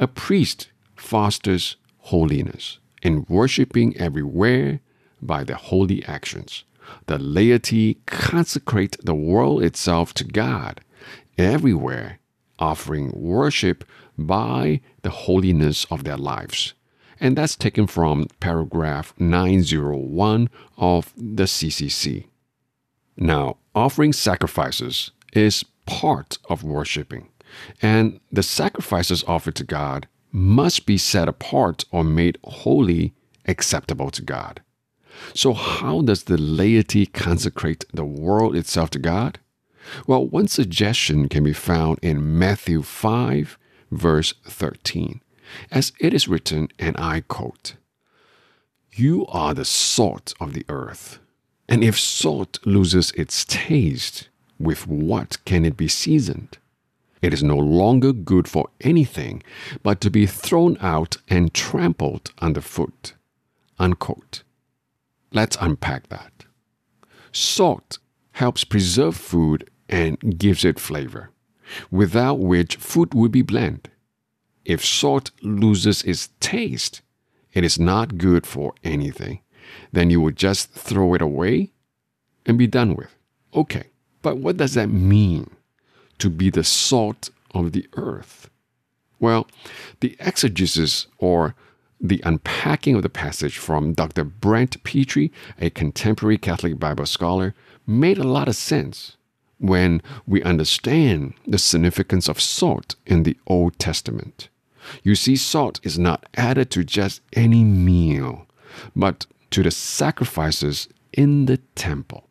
A 0.00 0.08
priest 0.08 0.70
fosters 0.96 1.76
holiness 1.98 2.78
in 3.02 3.24
worshiping 3.28 3.96
everywhere 3.96 4.80
by 5.22 5.44
their 5.44 5.56
holy 5.56 6.04
actions. 6.06 6.64
The 7.06 7.18
laity 7.18 7.98
consecrate 8.06 8.96
the 9.04 9.14
world 9.14 9.62
itself 9.62 10.12
to 10.14 10.24
God 10.24 10.80
everywhere, 11.38 12.18
offering 12.58 13.12
worship 13.14 13.84
by 14.18 14.80
the 15.02 15.10
holiness 15.10 15.84
of 15.84 16.02
their 16.02 16.16
lives 16.16 16.74
and 17.20 17.36
that's 17.36 17.54
taken 17.54 17.86
from 17.86 18.26
paragraph 18.40 19.12
901 19.18 20.48
of 20.78 21.12
the 21.16 21.44
CCC. 21.44 22.26
Now, 23.16 23.58
offering 23.74 24.14
sacrifices 24.14 25.10
is 25.34 25.64
part 25.84 26.38
of 26.48 26.64
worshiping, 26.64 27.28
and 27.82 28.20
the 28.30 28.42
sacrifices 28.42 29.24
offered 29.26 29.54
to 29.56 29.64
God 29.64 30.08
must 30.32 30.86
be 30.86 30.96
set 30.96 31.28
apart 31.28 31.84
or 31.90 32.04
made 32.04 32.38
holy, 32.44 33.14
acceptable 33.46 34.10
to 34.10 34.22
God. 34.22 34.60
So, 35.34 35.52
how 35.52 36.02
does 36.02 36.24
the 36.24 36.38
laity 36.38 37.06
consecrate 37.06 37.84
the 37.92 38.04
world 38.04 38.54
itself 38.54 38.90
to 38.90 38.98
God? 38.98 39.38
Well, 40.06 40.26
one 40.26 40.48
suggestion 40.48 41.28
can 41.28 41.44
be 41.44 41.52
found 41.52 41.98
in 42.00 42.38
Matthew 42.38 42.82
5, 42.82 43.58
verse 43.90 44.34
13 44.46 45.20
as 45.70 45.92
it 46.00 46.14
is 46.14 46.28
written, 46.28 46.68
and 46.78 46.96
I 46.98 47.22
quote, 47.22 47.74
You 48.92 49.26
are 49.26 49.54
the 49.54 49.64
salt 49.64 50.34
of 50.40 50.52
the 50.52 50.64
earth. 50.68 51.18
And 51.68 51.84
if 51.84 51.98
salt 51.98 52.58
loses 52.64 53.12
its 53.12 53.44
taste, 53.44 54.28
with 54.58 54.86
what 54.86 55.42
can 55.44 55.64
it 55.64 55.76
be 55.76 55.88
seasoned? 55.88 56.58
It 57.22 57.34
is 57.34 57.42
no 57.42 57.56
longer 57.56 58.12
good 58.12 58.48
for 58.48 58.68
anything 58.80 59.42
but 59.82 60.00
to 60.00 60.10
be 60.10 60.26
thrown 60.26 60.76
out 60.80 61.18
and 61.28 61.52
trampled 61.52 62.32
underfoot. 62.38 63.14
Unquote. 63.78 64.42
Let's 65.32 65.56
unpack 65.60 66.08
that. 66.08 66.44
Salt 67.32 67.98
helps 68.32 68.64
preserve 68.64 69.16
food 69.16 69.68
and 69.88 70.38
gives 70.38 70.64
it 70.64 70.80
flavor, 70.80 71.30
without 71.90 72.38
which 72.38 72.76
food 72.76 73.14
would 73.14 73.32
be 73.32 73.42
bland. 73.42 73.90
If 74.64 74.84
salt 74.84 75.30
loses 75.42 76.02
its 76.02 76.30
taste, 76.40 77.02
it 77.52 77.64
is 77.64 77.78
not 77.78 78.18
good 78.18 78.46
for 78.46 78.74
anything. 78.82 79.40
Then 79.92 80.10
you 80.10 80.20
would 80.20 80.36
just 80.36 80.70
throw 80.72 81.14
it 81.14 81.22
away 81.22 81.70
and 82.46 82.58
be 82.58 82.66
done 82.66 82.94
with. 82.96 83.14
Okay, 83.54 83.84
but 84.22 84.38
what 84.38 84.56
does 84.56 84.74
that 84.74 84.88
mean 84.88 85.50
to 86.20 86.30
be 86.30 86.50
the 86.50 86.64
salt 86.64 87.30
of 87.52 87.72
the 87.72 87.86
earth? 87.94 88.48
Well, 89.18 89.46
the 90.00 90.16
exegesis 90.18 91.06
or 91.18 91.54
the 92.00 92.22
unpacking 92.24 92.94
of 92.94 93.02
the 93.02 93.10
passage 93.10 93.58
from 93.58 93.92
Dr. 93.92 94.24
Brant 94.24 94.82
Pitre, 94.84 95.28
a 95.60 95.68
contemporary 95.68 96.38
Catholic 96.38 96.78
Bible 96.78 97.06
scholar, 97.06 97.54
made 97.86 98.16
a 98.16 98.24
lot 98.24 98.48
of 98.48 98.56
sense 98.56 99.16
when 99.58 100.00
we 100.26 100.42
understand 100.42 101.34
the 101.46 101.58
significance 101.58 102.28
of 102.28 102.40
salt 102.40 102.96
in 103.04 103.24
the 103.24 103.36
Old 103.46 103.78
Testament. 103.78 104.48
You 105.02 105.14
see, 105.14 105.36
salt 105.36 105.78
is 105.82 105.98
not 105.98 106.24
added 106.34 106.70
to 106.70 106.82
just 106.82 107.20
any 107.34 107.62
meal, 107.64 108.46
but 108.96 109.26
to 109.50 109.62
the 109.62 109.70
sacrifices 109.70 110.88
in 111.12 111.44
the 111.44 111.58
temple. 111.74 112.29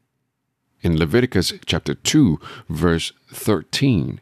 In 0.81 0.97
Leviticus 0.97 1.53
chapter 1.65 1.93
2, 1.93 2.39
verse 2.69 3.11
13, 3.33 4.21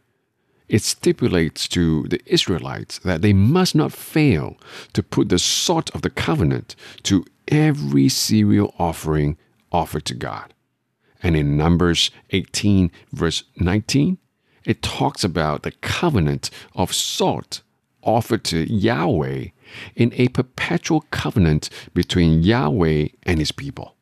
it 0.68 0.82
stipulates 0.82 1.68
to 1.70 2.04
the 2.08 2.20
Israelites 2.26 3.00
that 3.00 3.22
they 3.22 3.32
must 3.32 3.76
not 3.76 3.94
fail 3.94 4.58
to 4.94 5.04
put 5.04 5.30
the 5.30 5.40
salt 5.40 5.90
of 5.96 6.02
the 6.02 6.10
covenant 6.10 6.76
to 7.04 7.26
every 7.48 8.10
cereal 8.10 8.74
offering 8.80 9.38
offered 9.72 10.06
to 10.06 10.16
God. 10.16 10.54
And 11.22 11.36
in 11.36 11.58
Numbers 11.58 12.12
18, 12.32 12.92
verse 13.12 13.44
19, 13.58 14.18
it 14.66 14.82
talks 14.82 15.24
about 15.24 15.64
the 15.64 15.72
covenant 15.72 16.50
of 16.76 16.94
salt 16.94 17.62
offered 18.02 18.44
to 18.46 18.72
Yahweh 18.72 19.48
in 19.96 20.14
a 20.16 20.28
perpetual 20.30 21.06
covenant 21.12 21.70
between 21.94 22.44
Yahweh 22.44 23.10
and 23.24 23.40
his 23.40 23.52
people. 23.52 23.97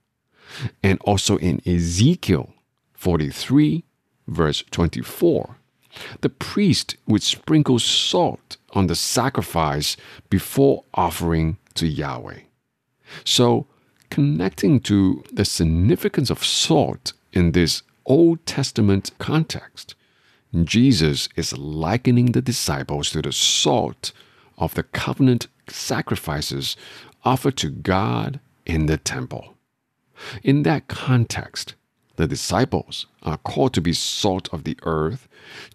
And 0.84 1.00
also 1.02 1.38
in 1.38 1.62
Ezekiel 1.66 2.54
43, 2.94 3.84
verse 4.28 4.64
24, 4.72 5.58
the 6.22 6.30
priest 6.30 6.96
would 7.08 7.24
sprinkle 7.24 7.80
salt 7.80 8.58
on 8.72 8.88
the 8.88 8.96
sacrifice 8.96 9.96
before 10.30 10.84
offering 10.94 11.58
to 11.76 11.88
Yahweh. 11.88 12.40
So, 13.24 13.68
connecting 14.10 14.80
to 14.82 15.24
the 15.32 15.46
significance 15.46 16.30
of 16.30 16.44
salt 16.44 17.14
in 17.32 17.52
this 17.52 17.84
Old 18.06 18.46
Testament 18.46 19.12
context, 19.20 19.96
Jesus 20.64 21.28
is 21.36 21.58
likening 21.58 22.32
the 22.32 22.42
disciples 22.42 23.12
to 23.12 23.22
the 23.22 23.32
salt 23.32 24.12
of 24.58 24.74
the 24.74 24.84
covenant 24.84 25.48
sacrifices 25.68 26.78
offered 27.24 27.58
to 27.58 27.70
God 27.70 28.40
in 28.66 28.86
the 28.86 28.98
temple. 28.98 29.55
In 30.44 30.64
that 30.64 30.88
context, 30.88 31.75
the 32.16 32.28
disciples 32.28 33.08
are 33.24 33.38
called 33.38 33.74
to 33.74 33.82
be 33.82 33.94
salt 33.94 34.48
of 34.54 34.64
the 34.64 34.78
earth, 34.84 35.28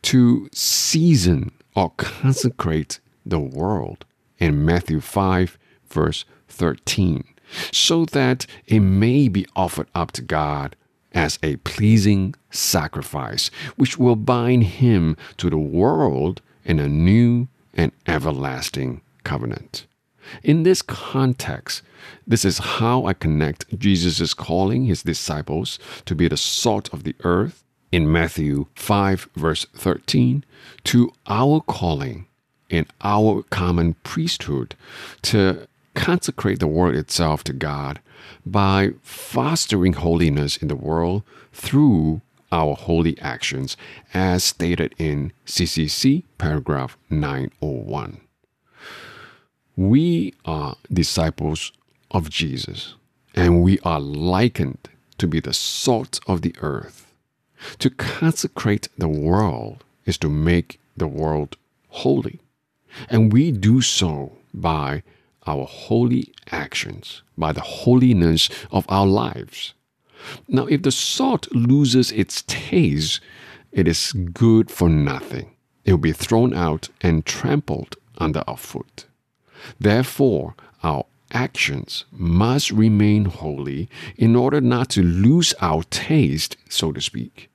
to 0.02 0.48
season 0.52 1.52
or 1.74 1.90
consecrate 1.96 3.00
the 3.24 3.38
world 3.38 4.04
in 4.38 4.64
Matthew 4.64 5.00
5, 5.00 5.58
verse 5.88 6.24
13, 6.48 7.24
so 7.72 8.04
that 8.06 8.46
it 8.66 8.80
may 8.80 9.28
be 9.28 9.46
offered 9.54 9.88
up 9.94 10.12
to 10.12 10.22
God 10.22 10.76
as 11.12 11.38
a 11.42 11.56
pleasing 11.56 12.34
sacrifice, 12.50 13.50
which 13.76 13.98
will 13.98 14.16
bind 14.16 14.64
him 14.64 15.16
to 15.36 15.50
the 15.50 15.58
world 15.58 16.40
in 16.64 16.78
a 16.78 16.88
new 16.88 17.48
and 17.74 17.92
everlasting 18.06 19.00
covenant. 19.24 19.86
In 20.42 20.62
this 20.62 20.82
context, 20.82 21.82
this 22.26 22.44
is 22.44 22.58
how 22.58 23.06
I 23.06 23.12
connect 23.12 23.78
Jesus' 23.78 24.34
calling 24.34 24.86
his 24.86 25.02
disciples 25.02 25.78
to 26.06 26.14
be 26.14 26.28
the 26.28 26.36
salt 26.36 26.92
of 26.92 27.04
the 27.04 27.14
earth 27.24 27.64
in 27.92 28.10
Matthew 28.10 28.66
5, 28.74 29.28
verse 29.34 29.66
13, 29.74 30.44
to 30.84 31.12
our 31.26 31.60
calling 31.60 32.26
in 32.68 32.86
our 33.02 33.42
common 33.50 33.94
priesthood 34.04 34.76
to 35.22 35.66
consecrate 35.94 36.60
the 36.60 36.66
world 36.66 36.94
itself 36.94 37.42
to 37.44 37.52
God 37.52 38.00
by 38.46 38.90
fostering 39.02 39.94
holiness 39.94 40.56
in 40.56 40.68
the 40.68 40.76
world 40.76 41.22
through 41.52 42.20
our 42.52 42.74
holy 42.74 43.18
actions, 43.20 43.76
as 44.12 44.42
stated 44.42 44.94
in 44.98 45.32
CCC 45.46 46.24
paragraph 46.38 46.96
901. 47.08 48.20
We 49.80 50.34
are 50.44 50.76
disciples 50.92 51.72
of 52.10 52.28
Jesus, 52.28 52.96
and 53.34 53.62
we 53.62 53.78
are 53.78 53.98
likened 53.98 54.90
to 55.16 55.26
be 55.26 55.40
the 55.40 55.54
salt 55.54 56.20
of 56.26 56.42
the 56.42 56.54
earth. 56.60 57.10
To 57.78 57.88
consecrate 57.88 58.90
the 58.98 59.08
world 59.08 59.82
is 60.04 60.18
to 60.18 60.28
make 60.28 60.78
the 60.98 61.06
world 61.06 61.56
holy, 61.88 62.40
and 63.08 63.32
we 63.32 63.50
do 63.52 63.80
so 63.80 64.32
by 64.52 65.02
our 65.46 65.64
holy 65.64 66.30
actions, 66.50 67.22
by 67.38 67.52
the 67.52 67.62
holiness 67.62 68.50
of 68.70 68.84
our 68.90 69.06
lives. 69.06 69.72
Now, 70.46 70.66
if 70.66 70.82
the 70.82 70.92
salt 70.92 71.50
loses 71.52 72.12
its 72.12 72.44
taste, 72.46 73.22
it 73.72 73.88
is 73.88 74.12
good 74.12 74.70
for 74.70 74.90
nothing. 74.90 75.56
It 75.86 75.92
will 75.92 75.98
be 76.00 76.12
thrown 76.12 76.52
out 76.52 76.90
and 77.00 77.24
trampled 77.24 77.96
under 78.18 78.44
our 78.46 78.58
foot. 78.58 79.06
Therefore, 79.78 80.54
our 80.82 81.04
actions 81.32 82.04
must 82.10 82.70
remain 82.70 83.26
holy 83.26 83.88
in 84.16 84.34
order 84.34 84.60
not 84.60 84.90
to 84.90 85.02
lose 85.02 85.54
our 85.60 85.82
taste, 85.84 86.56
so 86.68 86.92
to 86.92 87.00
speak. 87.00 87.50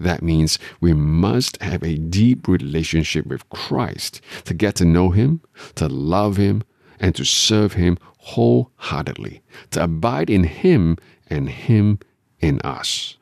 That 0.00 0.22
means 0.22 0.58
we 0.80 0.92
must 0.92 1.60
have 1.60 1.82
a 1.82 1.96
deep 1.96 2.46
relationship 2.46 3.26
with 3.26 3.48
Christ 3.48 4.20
to 4.44 4.54
get 4.54 4.76
to 4.76 4.84
know 4.84 5.10
Him, 5.10 5.40
to 5.74 5.88
love 5.88 6.36
Him, 6.36 6.62
and 7.00 7.14
to 7.16 7.24
serve 7.24 7.72
Him 7.72 7.98
wholeheartedly, 8.18 9.42
to 9.70 9.84
abide 9.84 10.30
in 10.30 10.44
Him 10.44 10.96
and 11.28 11.48
Him 11.48 11.98
in 12.40 12.60
us. 12.60 13.16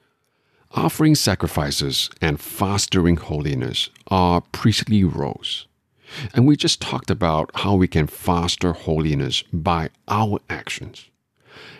Offering 0.72 1.14
sacrifices 1.14 2.10
and 2.20 2.38
fostering 2.38 3.16
holiness 3.16 3.88
are 4.08 4.42
priestly 4.52 5.04
roles. 5.04 5.66
And 6.34 6.46
we 6.46 6.56
just 6.56 6.80
talked 6.80 7.10
about 7.10 7.50
how 7.54 7.74
we 7.74 7.88
can 7.88 8.06
foster 8.06 8.72
holiness 8.72 9.42
by 9.52 9.90
our 10.08 10.40
actions. 10.48 11.06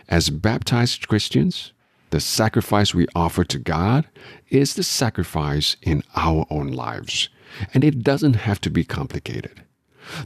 As 0.08 0.30
baptized 0.30 1.08
Christians, 1.08 1.72
the 2.10 2.20
sacrifice 2.20 2.94
we 2.94 3.06
offer 3.14 3.44
to 3.44 3.58
God 3.58 4.06
is 4.48 4.74
the 4.74 4.82
sacrifice 4.82 5.76
in 5.82 6.02
our 6.14 6.46
own 6.50 6.68
lives, 6.68 7.28
and 7.74 7.82
it 7.82 8.02
doesn't 8.02 8.34
have 8.36 8.60
to 8.62 8.70
be 8.70 8.84
complicated. 8.84 9.62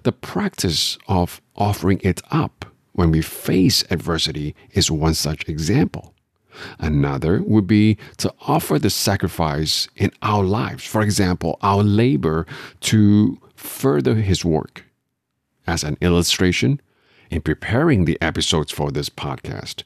The 0.03 0.13
practice 0.13 0.99
of 1.09 1.41
offering 1.57 2.01
it 2.03 2.21
up 2.31 2.67
when 2.93 3.11
we 3.11 3.23
face 3.23 3.83
adversity 3.91 4.55
is 4.73 4.91
one 4.91 5.15
such 5.15 5.49
example. 5.49 6.15
Another 6.79 7.43
would 7.43 7.67
be 7.67 7.97
to 8.19 8.35
offer 8.43 8.79
the 8.79 8.91
sacrifice 8.91 9.89
in 9.97 10.11
our 10.21 10.45
lives, 10.45 10.85
for 10.85 11.01
example, 11.01 11.59
our 11.63 11.83
labor 11.83 12.47
to 12.81 13.41
further 13.61 14.15
his 14.15 14.45
work. 14.45 14.85
As 15.67 15.85
an 15.85 15.97
illustration, 16.01 16.81
in 17.31 17.43
preparing 17.43 18.05
the 18.05 18.21
episodes 18.21 18.73
for 18.73 18.91
this 18.91 19.09
podcast, 19.09 19.83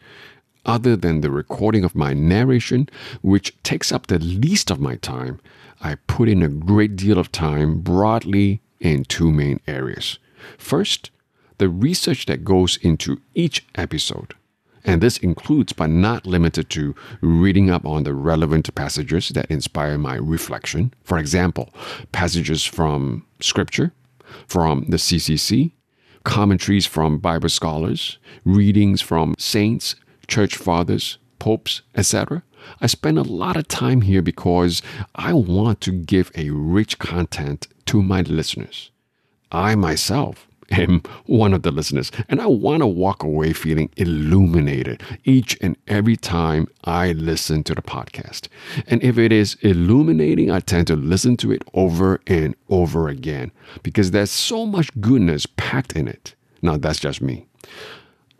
other 0.65 0.97
than 0.97 1.21
the 1.21 1.31
recording 1.31 1.85
of 1.85 1.95
my 1.95 2.15
narration, 2.15 2.89
which 3.21 3.55
takes 3.63 3.93
up 3.93 4.07
the 4.07 4.19
least 4.19 4.71
of 4.71 4.81
my 4.81 4.97
time, 4.97 5.41
I 5.83 5.97
put 6.07 6.29
in 6.29 6.43
a 6.43 6.49
great 6.49 6.97
deal 6.97 7.19
of 7.19 7.33
time 7.33 7.81
broadly 7.81 8.63
in 8.81 9.05
two 9.05 9.31
main 9.31 9.61
areas. 9.67 10.19
First, 10.57 11.11
the 11.59 11.69
research 11.69 12.27
that 12.27 12.45
goes 12.45 12.79
into 12.79 13.21
each 13.35 13.67
episode. 13.75 14.35
And 14.85 15.01
this 15.01 15.16
includes, 15.18 15.73
but 15.73 15.88
not 15.88 16.27
limited 16.27 16.68
to, 16.70 16.94
reading 17.23 17.70
up 17.70 17.87
on 17.87 18.03
the 18.03 18.14
relevant 18.14 18.75
passages 18.75 19.31
that 19.31 19.51
inspire 19.51 19.97
my 19.97 20.16
reflection. 20.16 20.92
For 21.03 21.18
example, 21.18 21.73
passages 22.12 22.64
from 22.64 23.25
Scripture, 23.40 23.92
from 24.47 24.85
the 24.88 24.99
CCC, 24.99 25.73
commentaries 26.25 26.87
from 26.87 27.18
Bible 27.18 27.49
scholars, 27.49 28.18
readings 28.44 29.01
from 29.01 29.35
saints, 29.38 29.94
church 30.27 30.57
fathers, 30.57 31.18
popes, 31.38 31.83
etc. 31.94 32.42
I 32.81 32.87
spend 32.87 33.18
a 33.18 33.23
lot 33.23 33.57
of 33.57 33.68
time 33.68 34.03
here 34.03 34.23
because 34.23 34.83
I 35.14 35.35
want 35.35 35.81
to 35.83 35.92
give 35.92 36.31
a 36.35 36.51
rich 36.51 36.99
content 36.99 37.68
to 37.87 38.03
my 38.03 38.23
listeners. 38.23 38.90
I 39.53 39.75
myself 39.75 40.49
am 40.70 41.03
one 41.27 41.53
of 41.53 41.62
the 41.62 41.70
listeners, 41.70 42.11
and 42.29 42.40
I 42.40 42.46
want 42.46 42.81
to 42.81 42.87
walk 42.87 43.22
away 43.22 43.53
feeling 43.53 43.90
illuminated 43.96 45.03
each 45.24 45.57
and 45.61 45.77
every 45.87 46.16
time 46.16 46.68
I 46.85 47.12
listen 47.12 47.62
to 47.64 47.74
the 47.74 47.83
podcast. 47.83 48.48
And 48.87 49.03
if 49.03 49.18
it 49.18 49.33
is 49.33 49.57
illuminating, 49.61 50.50
I 50.50 50.61
tend 50.61 50.87
to 50.88 50.96
listen 50.96 51.37
to 51.38 51.53
it 51.53 51.62
over 51.74 52.20
and 52.27 52.55
over 52.68 53.09
again 53.09 53.53
because 53.83 54.11
there's 54.11 54.31
so 54.31 54.66
much 54.66 54.90
goodness 55.00 55.46
packed 55.46 55.92
in 55.94 56.09
it. 56.09 56.35
Now, 56.62 56.77
that's 56.77 57.00
just 57.00 57.20
me. 57.20 57.46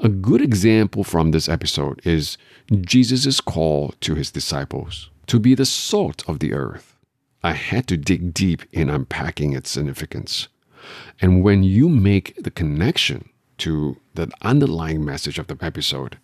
A 0.00 0.08
good 0.08 0.40
example 0.40 1.04
from 1.04 1.30
this 1.30 1.48
episode 1.48 2.00
is 2.04 2.37
Jesus' 2.80 3.40
call 3.40 3.94
to 4.00 4.14
his 4.14 4.30
disciples 4.30 5.10
to 5.26 5.38
be 5.38 5.54
the 5.54 5.66
salt 5.66 6.22
of 6.28 6.38
the 6.40 6.52
earth. 6.52 6.96
I 7.42 7.52
had 7.52 7.87
to 7.88 7.96
dig 7.96 8.32
deep 8.32 8.62
in 8.72 8.88
unpacking 8.88 9.52
its 9.52 9.70
significance. 9.70 10.48
And 11.20 11.42
when 11.42 11.62
you 11.62 11.88
make 11.88 12.35
the 12.42 12.51
connection 12.51 13.29
to 13.59 13.97
the 14.14 14.31
underlying 14.42 15.05
message 15.05 15.38
of 15.38 15.47
the 15.47 15.57
episode, 15.61 16.18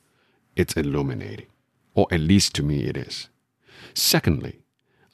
it's 0.57 0.77
illuminating, 0.77 1.47
or 1.95 2.07
at 2.11 2.21
least 2.21 2.55
to 2.57 2.63
me 2.63 2.85
it 2.85 2.97
is. 2.97 3.29
Secondly, 3.95 4.61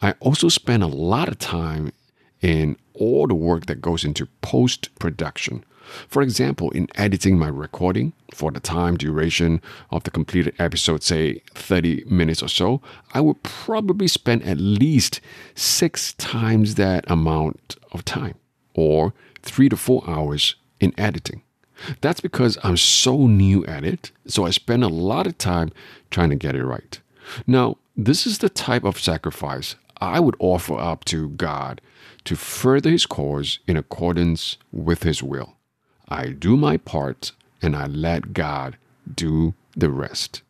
I 0.02 0.14
also 0.20 0.48
spend 0.48 0.82
a 0.82 0.88
lot 0.88 1.28
of 1.28 1.38
time 1.38 1.92
in 2.40 2.76
all 2.94 3.26
the 3.26 3.34
work 3.34 3.66
that 3.66 3.80
goes 3.80 4.04
into 4.04 4.26
post 4.42 4.94
production 4.98 5.64
for 6.08 6.22
example, 6.22 6.70
in 6.70 6.88
editing 6.96 7.38
my 7.38 7.48
recording 7.48 8.12
for 8.32 8.50
the 8.50 8.60
time 8.60 8.96
duration 8.96 9.60
of 9.90 10.04
the 10.04 10.10
completed 10.10 10.54
episode, 10.58 11.02
say 11.02 11.42
30 11.54 12.04
minutes 12.06 12.42
or 12.42 12.48
so, 12.48 12.82
I 13.14 13.20
would 13.20 13.42
probably 13.42 14.08
spend 14.08 14.42
at 14.42 14.58
least 14.58 15.20
six 15.54 16.12
times 16.14 16.74
that 16.74 17.08
amount 17.10 17.76
of 17.92 18.04
time, 18.04 18.34
or 18.76 19.12
three 19.42 19.68
to 19.68 19.76
four 19.76 20.04
hours 20.06 20.54
in 20.78 20.92
editing. 20.96 21.42
That's 22.00 22.20
because 22.20 22.56
I'm 22.62 22.76
so 22.76 23.26
new 23.26 23.64
at 23.66 23.84
it, 23.84 24.10
so 24.26 24.46
I 24.46 24.50
spend 24.50 24.84
a 24.84 24.88
lot 24.88 25.26
of 25.26 25.36
time 25.38 25.72
trying 26.10 26.30
to 26.30 26.36
get 26.36 26.54
it 26.54 26.64
right. 26.64 27.00
Now, 27.46 27.76
this 27.96 28.26
is 28.26 28.38
the 28.38 28.48
type 28.48 28.84
of 28.84 29.00
sacrifice 29.00 29.74
I 30.00 30.20
would 30.20 30.36
offer 30.38 30.78
up 30.78 31.04
to 31.06 31.30
God 31.30 31.80
to 32.24 32.36
further 32.36 32.90
His 32.90 33.06
cause 33.06 33.58
in 33.66 33.76
accordance 33.76 34.58
with 34.72 35.02
His 35.02 35.22
will. 35.22 35.54
I 36.08 36.28
do 36.28 36.56
my 36.56 36.76
part 36.76 37.32
and 37.62 37.74
I 37.74 37.86
let 37.86 38.32
God 38.32 38.76
do 39.12 39.54
the 39.74 39.90
rest. 39.90 40.42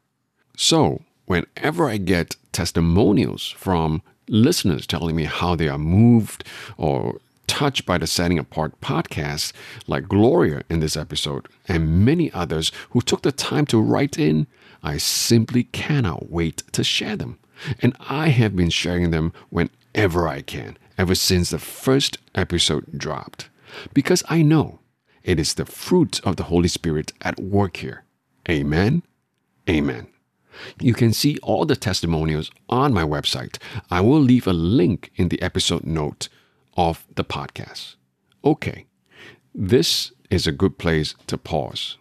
So, 0.56 1.02
whenever 1.26 1.88
I 1.88 1.98
get 1.98 2.36
testimonials 2.52 3.50
from 3.50 4.02
listeners 4.28 4.86
telling 4.86 5.14
me 5.14 5.24
how 5.24 5.54
they 5.54 5.68
are 5.68 5.78
moved 5.78 6.44
or 6.76 7.20
touched 7.56 7.86
by 7.86 7.96
the 7.96 8.06
Setting 8.06 8.38
Apart 8.38 8.78
podcast, 8.82 9.54
like 9.86 10.08
Gloria 10.08 10.60
in 10.68 10.80
this 10.80 10.94
episode, 10.94 11.48
and 11.66 12.04
many 12.04 12.30
others 12.32 12.70
who 12.90 13.00
took 13.00 13.22
the 13.22 13.32
time 13.32 13.64
to 13.64 13.80
write 13.80 14.18
in, 14.18 14.46
I 14.82 14.98
simply 14.98 15.64
cannot 15.64 16.30
wait 16.30 16.64
to 16.72 16.84
share 16.84 17.16
them. 17.16 17.38
And 17.80 17.96
I 17.98 18.28
have 18.28 18.54
been 18.54 18.68
sharing 18.68 19.10
them 19.10 19.32
whenever 19.48 20.28
I 20.28 20.42
can, 20.42 20.76
ever 20.98 21.14
since 21.14 21.48
the 21.48 21.58
first 21.58 22.18
episode 22.34 22.98
dropped. 22.98 23.48
Because 23.94 24.22
I 24.28 24.42
know 24.42 24.80
it 25.24 25.40
is 25.40 25.54
the 25.54 25.64
fruit 25.64 26.20
of 26.24 26.36
the 26.36 26.50
Holy 26.52 26.68
Spirit 26.68 27.14
at 27.22 27.40
work 27.40 27.78
here. 27.78 28.04
Amen. 28.50 29.02
Amen. 29.66 30.08
You 30.78 30.92
can 30.92 31.14
see 31.14 31.38
all 31.42 31.64
the 31.64 31.74
testimonials 31.74 32.50
on 32.68 32.92
my 32.92 33.02
website. 33.02 33.56
I 33.90 34.02
will 34.02 34.20
leave 34.20 34.46
a 34.46 34.52
link 34.52 35.10
in 35.16 35.30
the 35.30 35.40
episode 35.40 35.84
note 35.84 36.28
of 36.76 37.06
the 37.14 37.24
podcast. 37.24 37.96
Okay, 38.44 38.86
this 39.54 40.12
is 40.30 40.46
a 40.46 40.52
good 40.52 40.78
place 40.78 41.14
to 41.26 41.38
pause. 41.38 41.98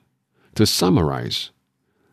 To 0.55 0.65
summarize, 0.65 1.51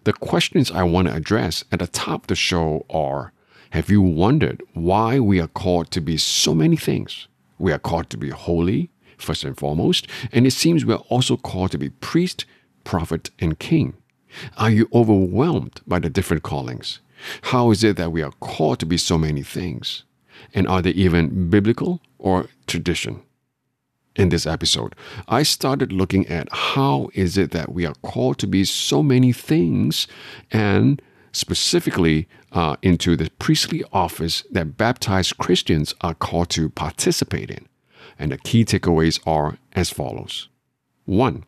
the 0.05 0.13
questions 0.13 0.71
I 0.71 0.83
want 0.83 1.09
to 1.09 1.15
address 1.15 1.65
at 1.71 1.79
the 1.79 1.87
top 1.87 2.23
of 2.23 2.27
the 2.29 2.35
show 2.35 2.85
are 2.91 3.33
Have 3.71 3.91
you 3.91 4.03
wondered 4.03 4.63
why 4.75 5.19
we 5.19 5.41
are 5.41 5.49
called 5.49 5.91
to 5.93 6.01
be 6.01 6.17
so 6.17 6.55
many 6.55 6.77
things? 6.77 7.29
We 7.59 7.73
are 7.73 7.79
called 7.79 8.11
to 8.11 8.17
be 8.17 8.31
holy, 8.31 8.91
first 9.17 9.45
and 9.45 9.57
foremost, 9.57 10.09
and 10.33 10.47
it 10.47 10.51
seems 10.53 10.85
we 10.85 10.95
are 10.95 11.07
also 11.09 11.37
called 11.37 11.71
to 11.73 11.79
be 11.79 11.91
priest, 11.91 12.45
prophet, 12.85 13.31
and 13.39 13.59
king. 13.59 13.95
Are 14.57 14.71
you 14.71 14.89
overwhelmed 14.93 15.81
by 15.87 15.99
the 16.01 16.11
different 16.11 16.43
callings? 16.43 17.01
How 17.43 17.71
is 17.71 17.85
it 17.85 17.97
that 17.97 18.13
we 18.13 18.23
are 18.23 18.33
called 18.41 18.81
to 18.81 18.87
be 18.87 18.97
so 18.97 19.17
many 19.17 19.43
things? 19.43 20.05
And 20.55 20.69
are 20.69 20.83
they 20.83 20.91
even 20.91 21.51
biblical 21.51 22.01
or 22.19 22.49
tradition? 22.67 23.23
In 24.15 24.29
this 24.29 24.47
episode, 24.47 24.95
I 25.27 25.43
started 25.43 25.91
looking 25.91 26.27
at 26.27 26.47
how 26.53 27.09
is 27.15 27.39
it 27.39 27.51
that 27.53 27.73
we 27.73 27.87
are 27.87 27.95
called 28.03 28.39
to 28.41 28.47
be 28.47 28.63
so 28.65 29.03
many 29.03 29.33
things 29.33 30.07
and 30.51 31.01
specifically 31.33 32.29
uh, 32.53 32.77
into 32.83 33.17
the 33.17 33.31
priestly 33.39 33.83
office 33.91 34.45
that 34.51 34.77
baptized 34.77 35.39
Christians 35.39 35.95
are 36.03 36.13
called 36.13 36.51
to 36.51 36.69
participate 36.69 37.51
in 37.51 37.67
and 38.19 38.33
the 38.33 38.39
key 38.39 38.65
takeaways 38.65 39.21
are 39.27 39.59
as 39.73 39.91
follows. 39.91 40.49
1. 41.07 41.45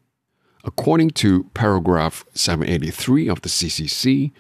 According 0.65 1.11
to 1.11 1.45
paragraph 1.55 2.25
783 2.35 3.29
of 3.29 3.43
the 3.43 3.49
CCC, 3.49 4.33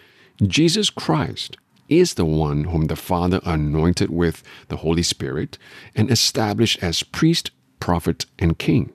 Jesus 0.42 0.90
Christ 0.90 1.56
is 1.88 2.14
the 2.14 2.24
one 2.24 2.64
whom 2.64 2.86
the 2.86 2.96
Father 2.96 3.40
anointed 3.44 4.10
with 4.10 4.42
the 4.68 4.78
Holy 4.78 5.02
Spirit 5.02 5.58
and 5.94 6.10
established 6.10 6.82
as 6.82 7.02
priest, 7.02 7.50
prophet, 7.80 8.26
and 8.38 8.58
king. 8.58 8.92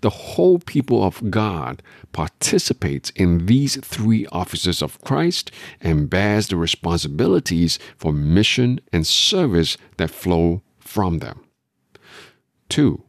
The 0.00 0.10
whole 0.10 0.58
people 0.58 1.04
of 1.04 1.30
God 1.30 1.82
participates 2.12 3.10
in 3.10 3.46
these 3.46 3.76
three 3.84 4.26
offices 4.32 4.82
of 4.82 5.00
Christ 5.02 5.50
and 5.80 6.08
bears 6.08 6.48
the 6.48 6.56
responsibilities 6.56 7.78
for 7.96 8.12
mission 8.12 8.80
and 8.92 9.06
service 9.06 9.76
that 9.98 10.10
flow 10.10 10.62
from 10.78 11.18
them. 11.18 11.40
2. 12.68 13.02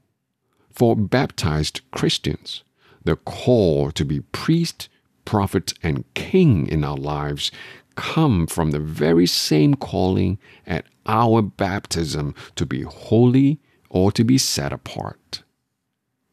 For 0.72 0.96
baptized 0.96 1.82
Christians, 1.92 2.64
the 3.04 3.16
call 3.16 3.92
to 3.92 4.06
be 4.06 4.20
priest, 4.20 4.90
prophet, 5.26 5.74
and 5.82 6.04
king 6.14 6.68
in 6.68 6.84
our 6.84 6.98
lives 6.98 7.52
come 7.98 8.48
from 8.48 8.72
the 8.72 8.80
very 8.80 9.26
same 9.26 9.74
calling 9.74 10.38
at 10.66 10.86
our 11.06 11.42
baptism 11.42 12.34
to 12.56 12.66
be 12.66 12.84
holy 12.84 13.60
or 13.90 14.12
to 14.14 14.24
be 14.24 14.38
set 14.38 14.72
apart. 14.72 15.44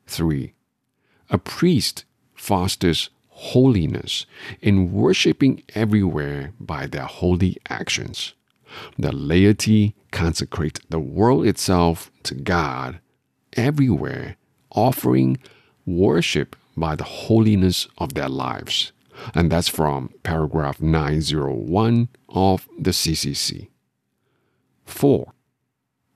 3. 0.07 0.55
A 1.31 1.39
priest 1.39 2.05
fosters 2.35 3.11
holiness 3.29 4.27
in 4.61 4.93
worshiping 4.93 5.63
everywhere 5.75 6.53
by 6.61 6.87
their 6.87 7.07
holy 7.07 7.57
actions. 7.69 8.35
The 8.99 9.13
laity 9.13 9.95
consecrate 10.13 10.79
the 10.91 11.01
world 11.01 11.47
itself 11.47 12.11
to 12.25 12.35
God 12.35 13.01
everywhere 13.55 14.37
offering 14.71 15.39
worship 15.87 16.57
by 16.77 16.97
the 16.97 17.05
holiness 17.05 17.87
of 17.99 18.15
their 18.15 18.29
lives. 18.29 18.93
And 19.35 19.51
that's 19.51 19.69
from 19.69 20.11
paragraph 20.23 20.81
901 20.81 22.09
of 22.29 22.69
the 22.79 22.91
CCC. 22.91 23.69
4. 24.85 25.33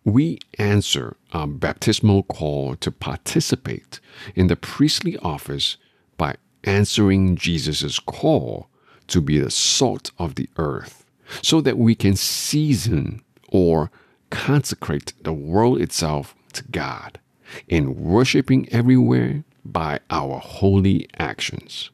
We 0.05 0.39
answer 0.59 1.17
our 1.33 1.47
baptismal 1.47 2.25
call 2.25 2.77
to 2.77 2.91
participate 2.91 4.01
in 4.35 4.47
the 4.47 4.57
priestly 4.57 5.17
office 5.19 5.77
by 6.17 6.37
answering 6.65 7.37
Jesus' 7.37 7.99
call 7.99 8.69
to 9.09 9.21
be 9.21 9.39
the 9.39 9.51
salt 9.51 10.11
of 10.19 10.35
the 10.35 10.49
earth 10.57 11.05
so 11.43 11.61
that 11.61 11.79
we 11.79 11.95
can 11.95 12.17
season 12.17 13.23
or 13.49 13.91
consecrate 14.31 15.13
the 15.23 15.33
world 15.33 15.81
itself 15.81 16.35
to 16.53 16.65
God 16.65 17.19
in 17.67 18.03
worshiping 18.03 18.69
everywhere 18.71 19.45
by 19.65 20.01
our 20.11 20.39
holy 20.39 21.09
actions. 21.19 21.91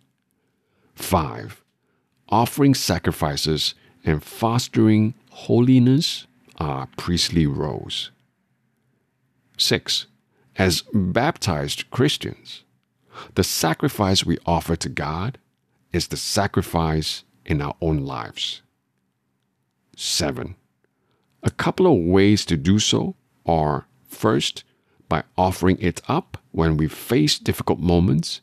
5. 0.95 1.63
Offering 2.29 2.75
sacrifices 2.75 3.75
and 4.05 4.23
fostering 4.23 5.15
holiness 5.31 6.27
are 6.59 6.89
priestly 6.97 7.47
roles. 7.47 8.11
6. 9.59 10.07
As 10.57 10.83
baptized 10.93 11.91
Christians, 11.91 12.63
the 13.35 13.45
sacrifice 13.45 14.25
we 14.25 14.39
offer 14.47 14.77
to 14.77 14.89
God 14.89 15.39
is 15.93 16.09
the 16.09 16.17
sacrifice 16.17 17.25
in 17.45 17.61
our 17.61 17.77
own 17.81 17.99
lives. 18.05 18.63
7. 19.97 20.57
A 21.43 21.51
couple 21.51 21.87
of 21.87 22.05
ways 22.05 22.45
to 22.47 22.57
do 22.57 22.79
so 22.79 23.15
are 23.47 23.87
first, 24.09 24.65
by 25.09 25.23
offering 25.37 25.79
it 25.81 26.01
up 26.09 26.39
when 26.53 26.77
we 26.77 26.89
face 26.89 27.39
difficult 27.39 27.79
moments. 27.79 28.41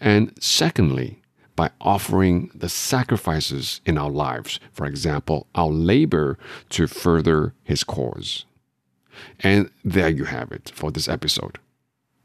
And 0.00 0.32
secondly, 0.40 1.21
by 1.62 1.70
offering 1.80 2.50
the 2.56 2.68
sacrifices 2.68 3.80
in 3.86 3.96
our 3.96 4.10
lives, 4.10 4.58
for 4.72 4.84
example, 4.84 5.46
our 5.54 5.70
labor 5.70 6.36
to 6.68 6.88
further 6.88 7.54
His 7.62 7.84
cause. 7.84 8.46
And 9.38 9.70
there 9.84 10.08
you 10.08 10.24
have 10.24 10.50
it 10.50 10.72
for 10.74 10.90
this 10.90 11.06
episode. 11.06 11.60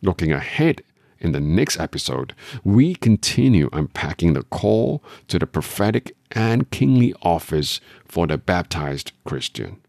Looking 0.01 0.31
ahead 0.31 0.81
in 1.19 1.33
the 1.33 1.39
next 1.39 1.79
episode, 1.79 2.33
we 2.63 2.95
continue 2.95 3.69
unpacking 3.71 4.33
the 4.33 4.41
call 4.41 5.03
to 5.27 5.37
the 5.37 5.45
prophetic 5.45 6.15
and 6.31 6.71
kingly 6.71 7.13
office 7.21 7.79
for 8.05 8.25
the 8.25 8.39
baptized 8.39 9.11
Christian. 9.23 9.79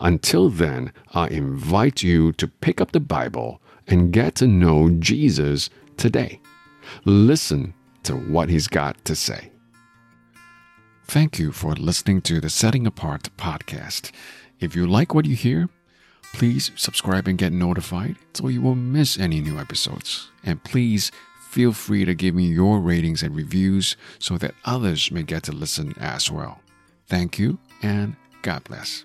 Until 0.00 0.48
then, 0.48 0.94
I 1.12 1.28
invite 1.28 2.02
you 2.02 2.32
to 2.32 2.48
pick 2.48 2.80
up 2.80 2.92
the 2.92 3.00
Bible 3.00 3.60
and 3.86 4.14
get 4.14 4.36
to 4.36 4.46
know 4.46 4.88
Jesus 4.88 5.68
today. 5.98 6.40
Listen 7.04 7.74
to 8.04 8.14
what 8.14 8.48
he's 8.48 8.68
got 8.68 9.04
to 9.04 9.14
say. 9.14 9.50
Thank 11.06 11.38
you 11.38 11.52
for 11.52 11.74
listening 11.74 12.22
to 12.22 12.40
the 12.40 12.48
Setting 12.48 12.86
Apart 12.86 13.28
podcast. 13.36 14.10
If 14.60 14.74
you 14.74 14.86
like 14.86 15.14
what 15.14 15.26
you 15.26 15.36
hear, 15.36 15.68
please 16.32 16.70
subscribe 16.76 17.28
and 17.28 17.38
get 17.38 17.52
notified 17.52 18.16
so 18.32 18.48
you 18.48 18.62
won't 18.62 18.80
miss 18.80 19.18
any 19.18 19.40
new 19.40 19.58
episodes. 19.58 20.30
And 20.44 20.64
please 20.64 21.12
feel 21.50 21.72
free 21.72 22.04
to 22.04 22.14
give 22.14 22.34
me 22.34 22.46
your 22.46 22.80
ratings 22.80 23.22
and 23.22 23.36
reviews 23.36 23.96
so 24.18 24.38
that 24.38 24.54
others 24.64 25.10
may 25.10 25.22
get 25.22 25.42
to 25.44 25.52
listen 25.52 25.94
as 25.98 26.30
well. 26.30 26.60
Thank 27.06 27.38
you 27.38 27.58
and 27.82 28.16
God 28.42 28.64
bless. 28.64 29.04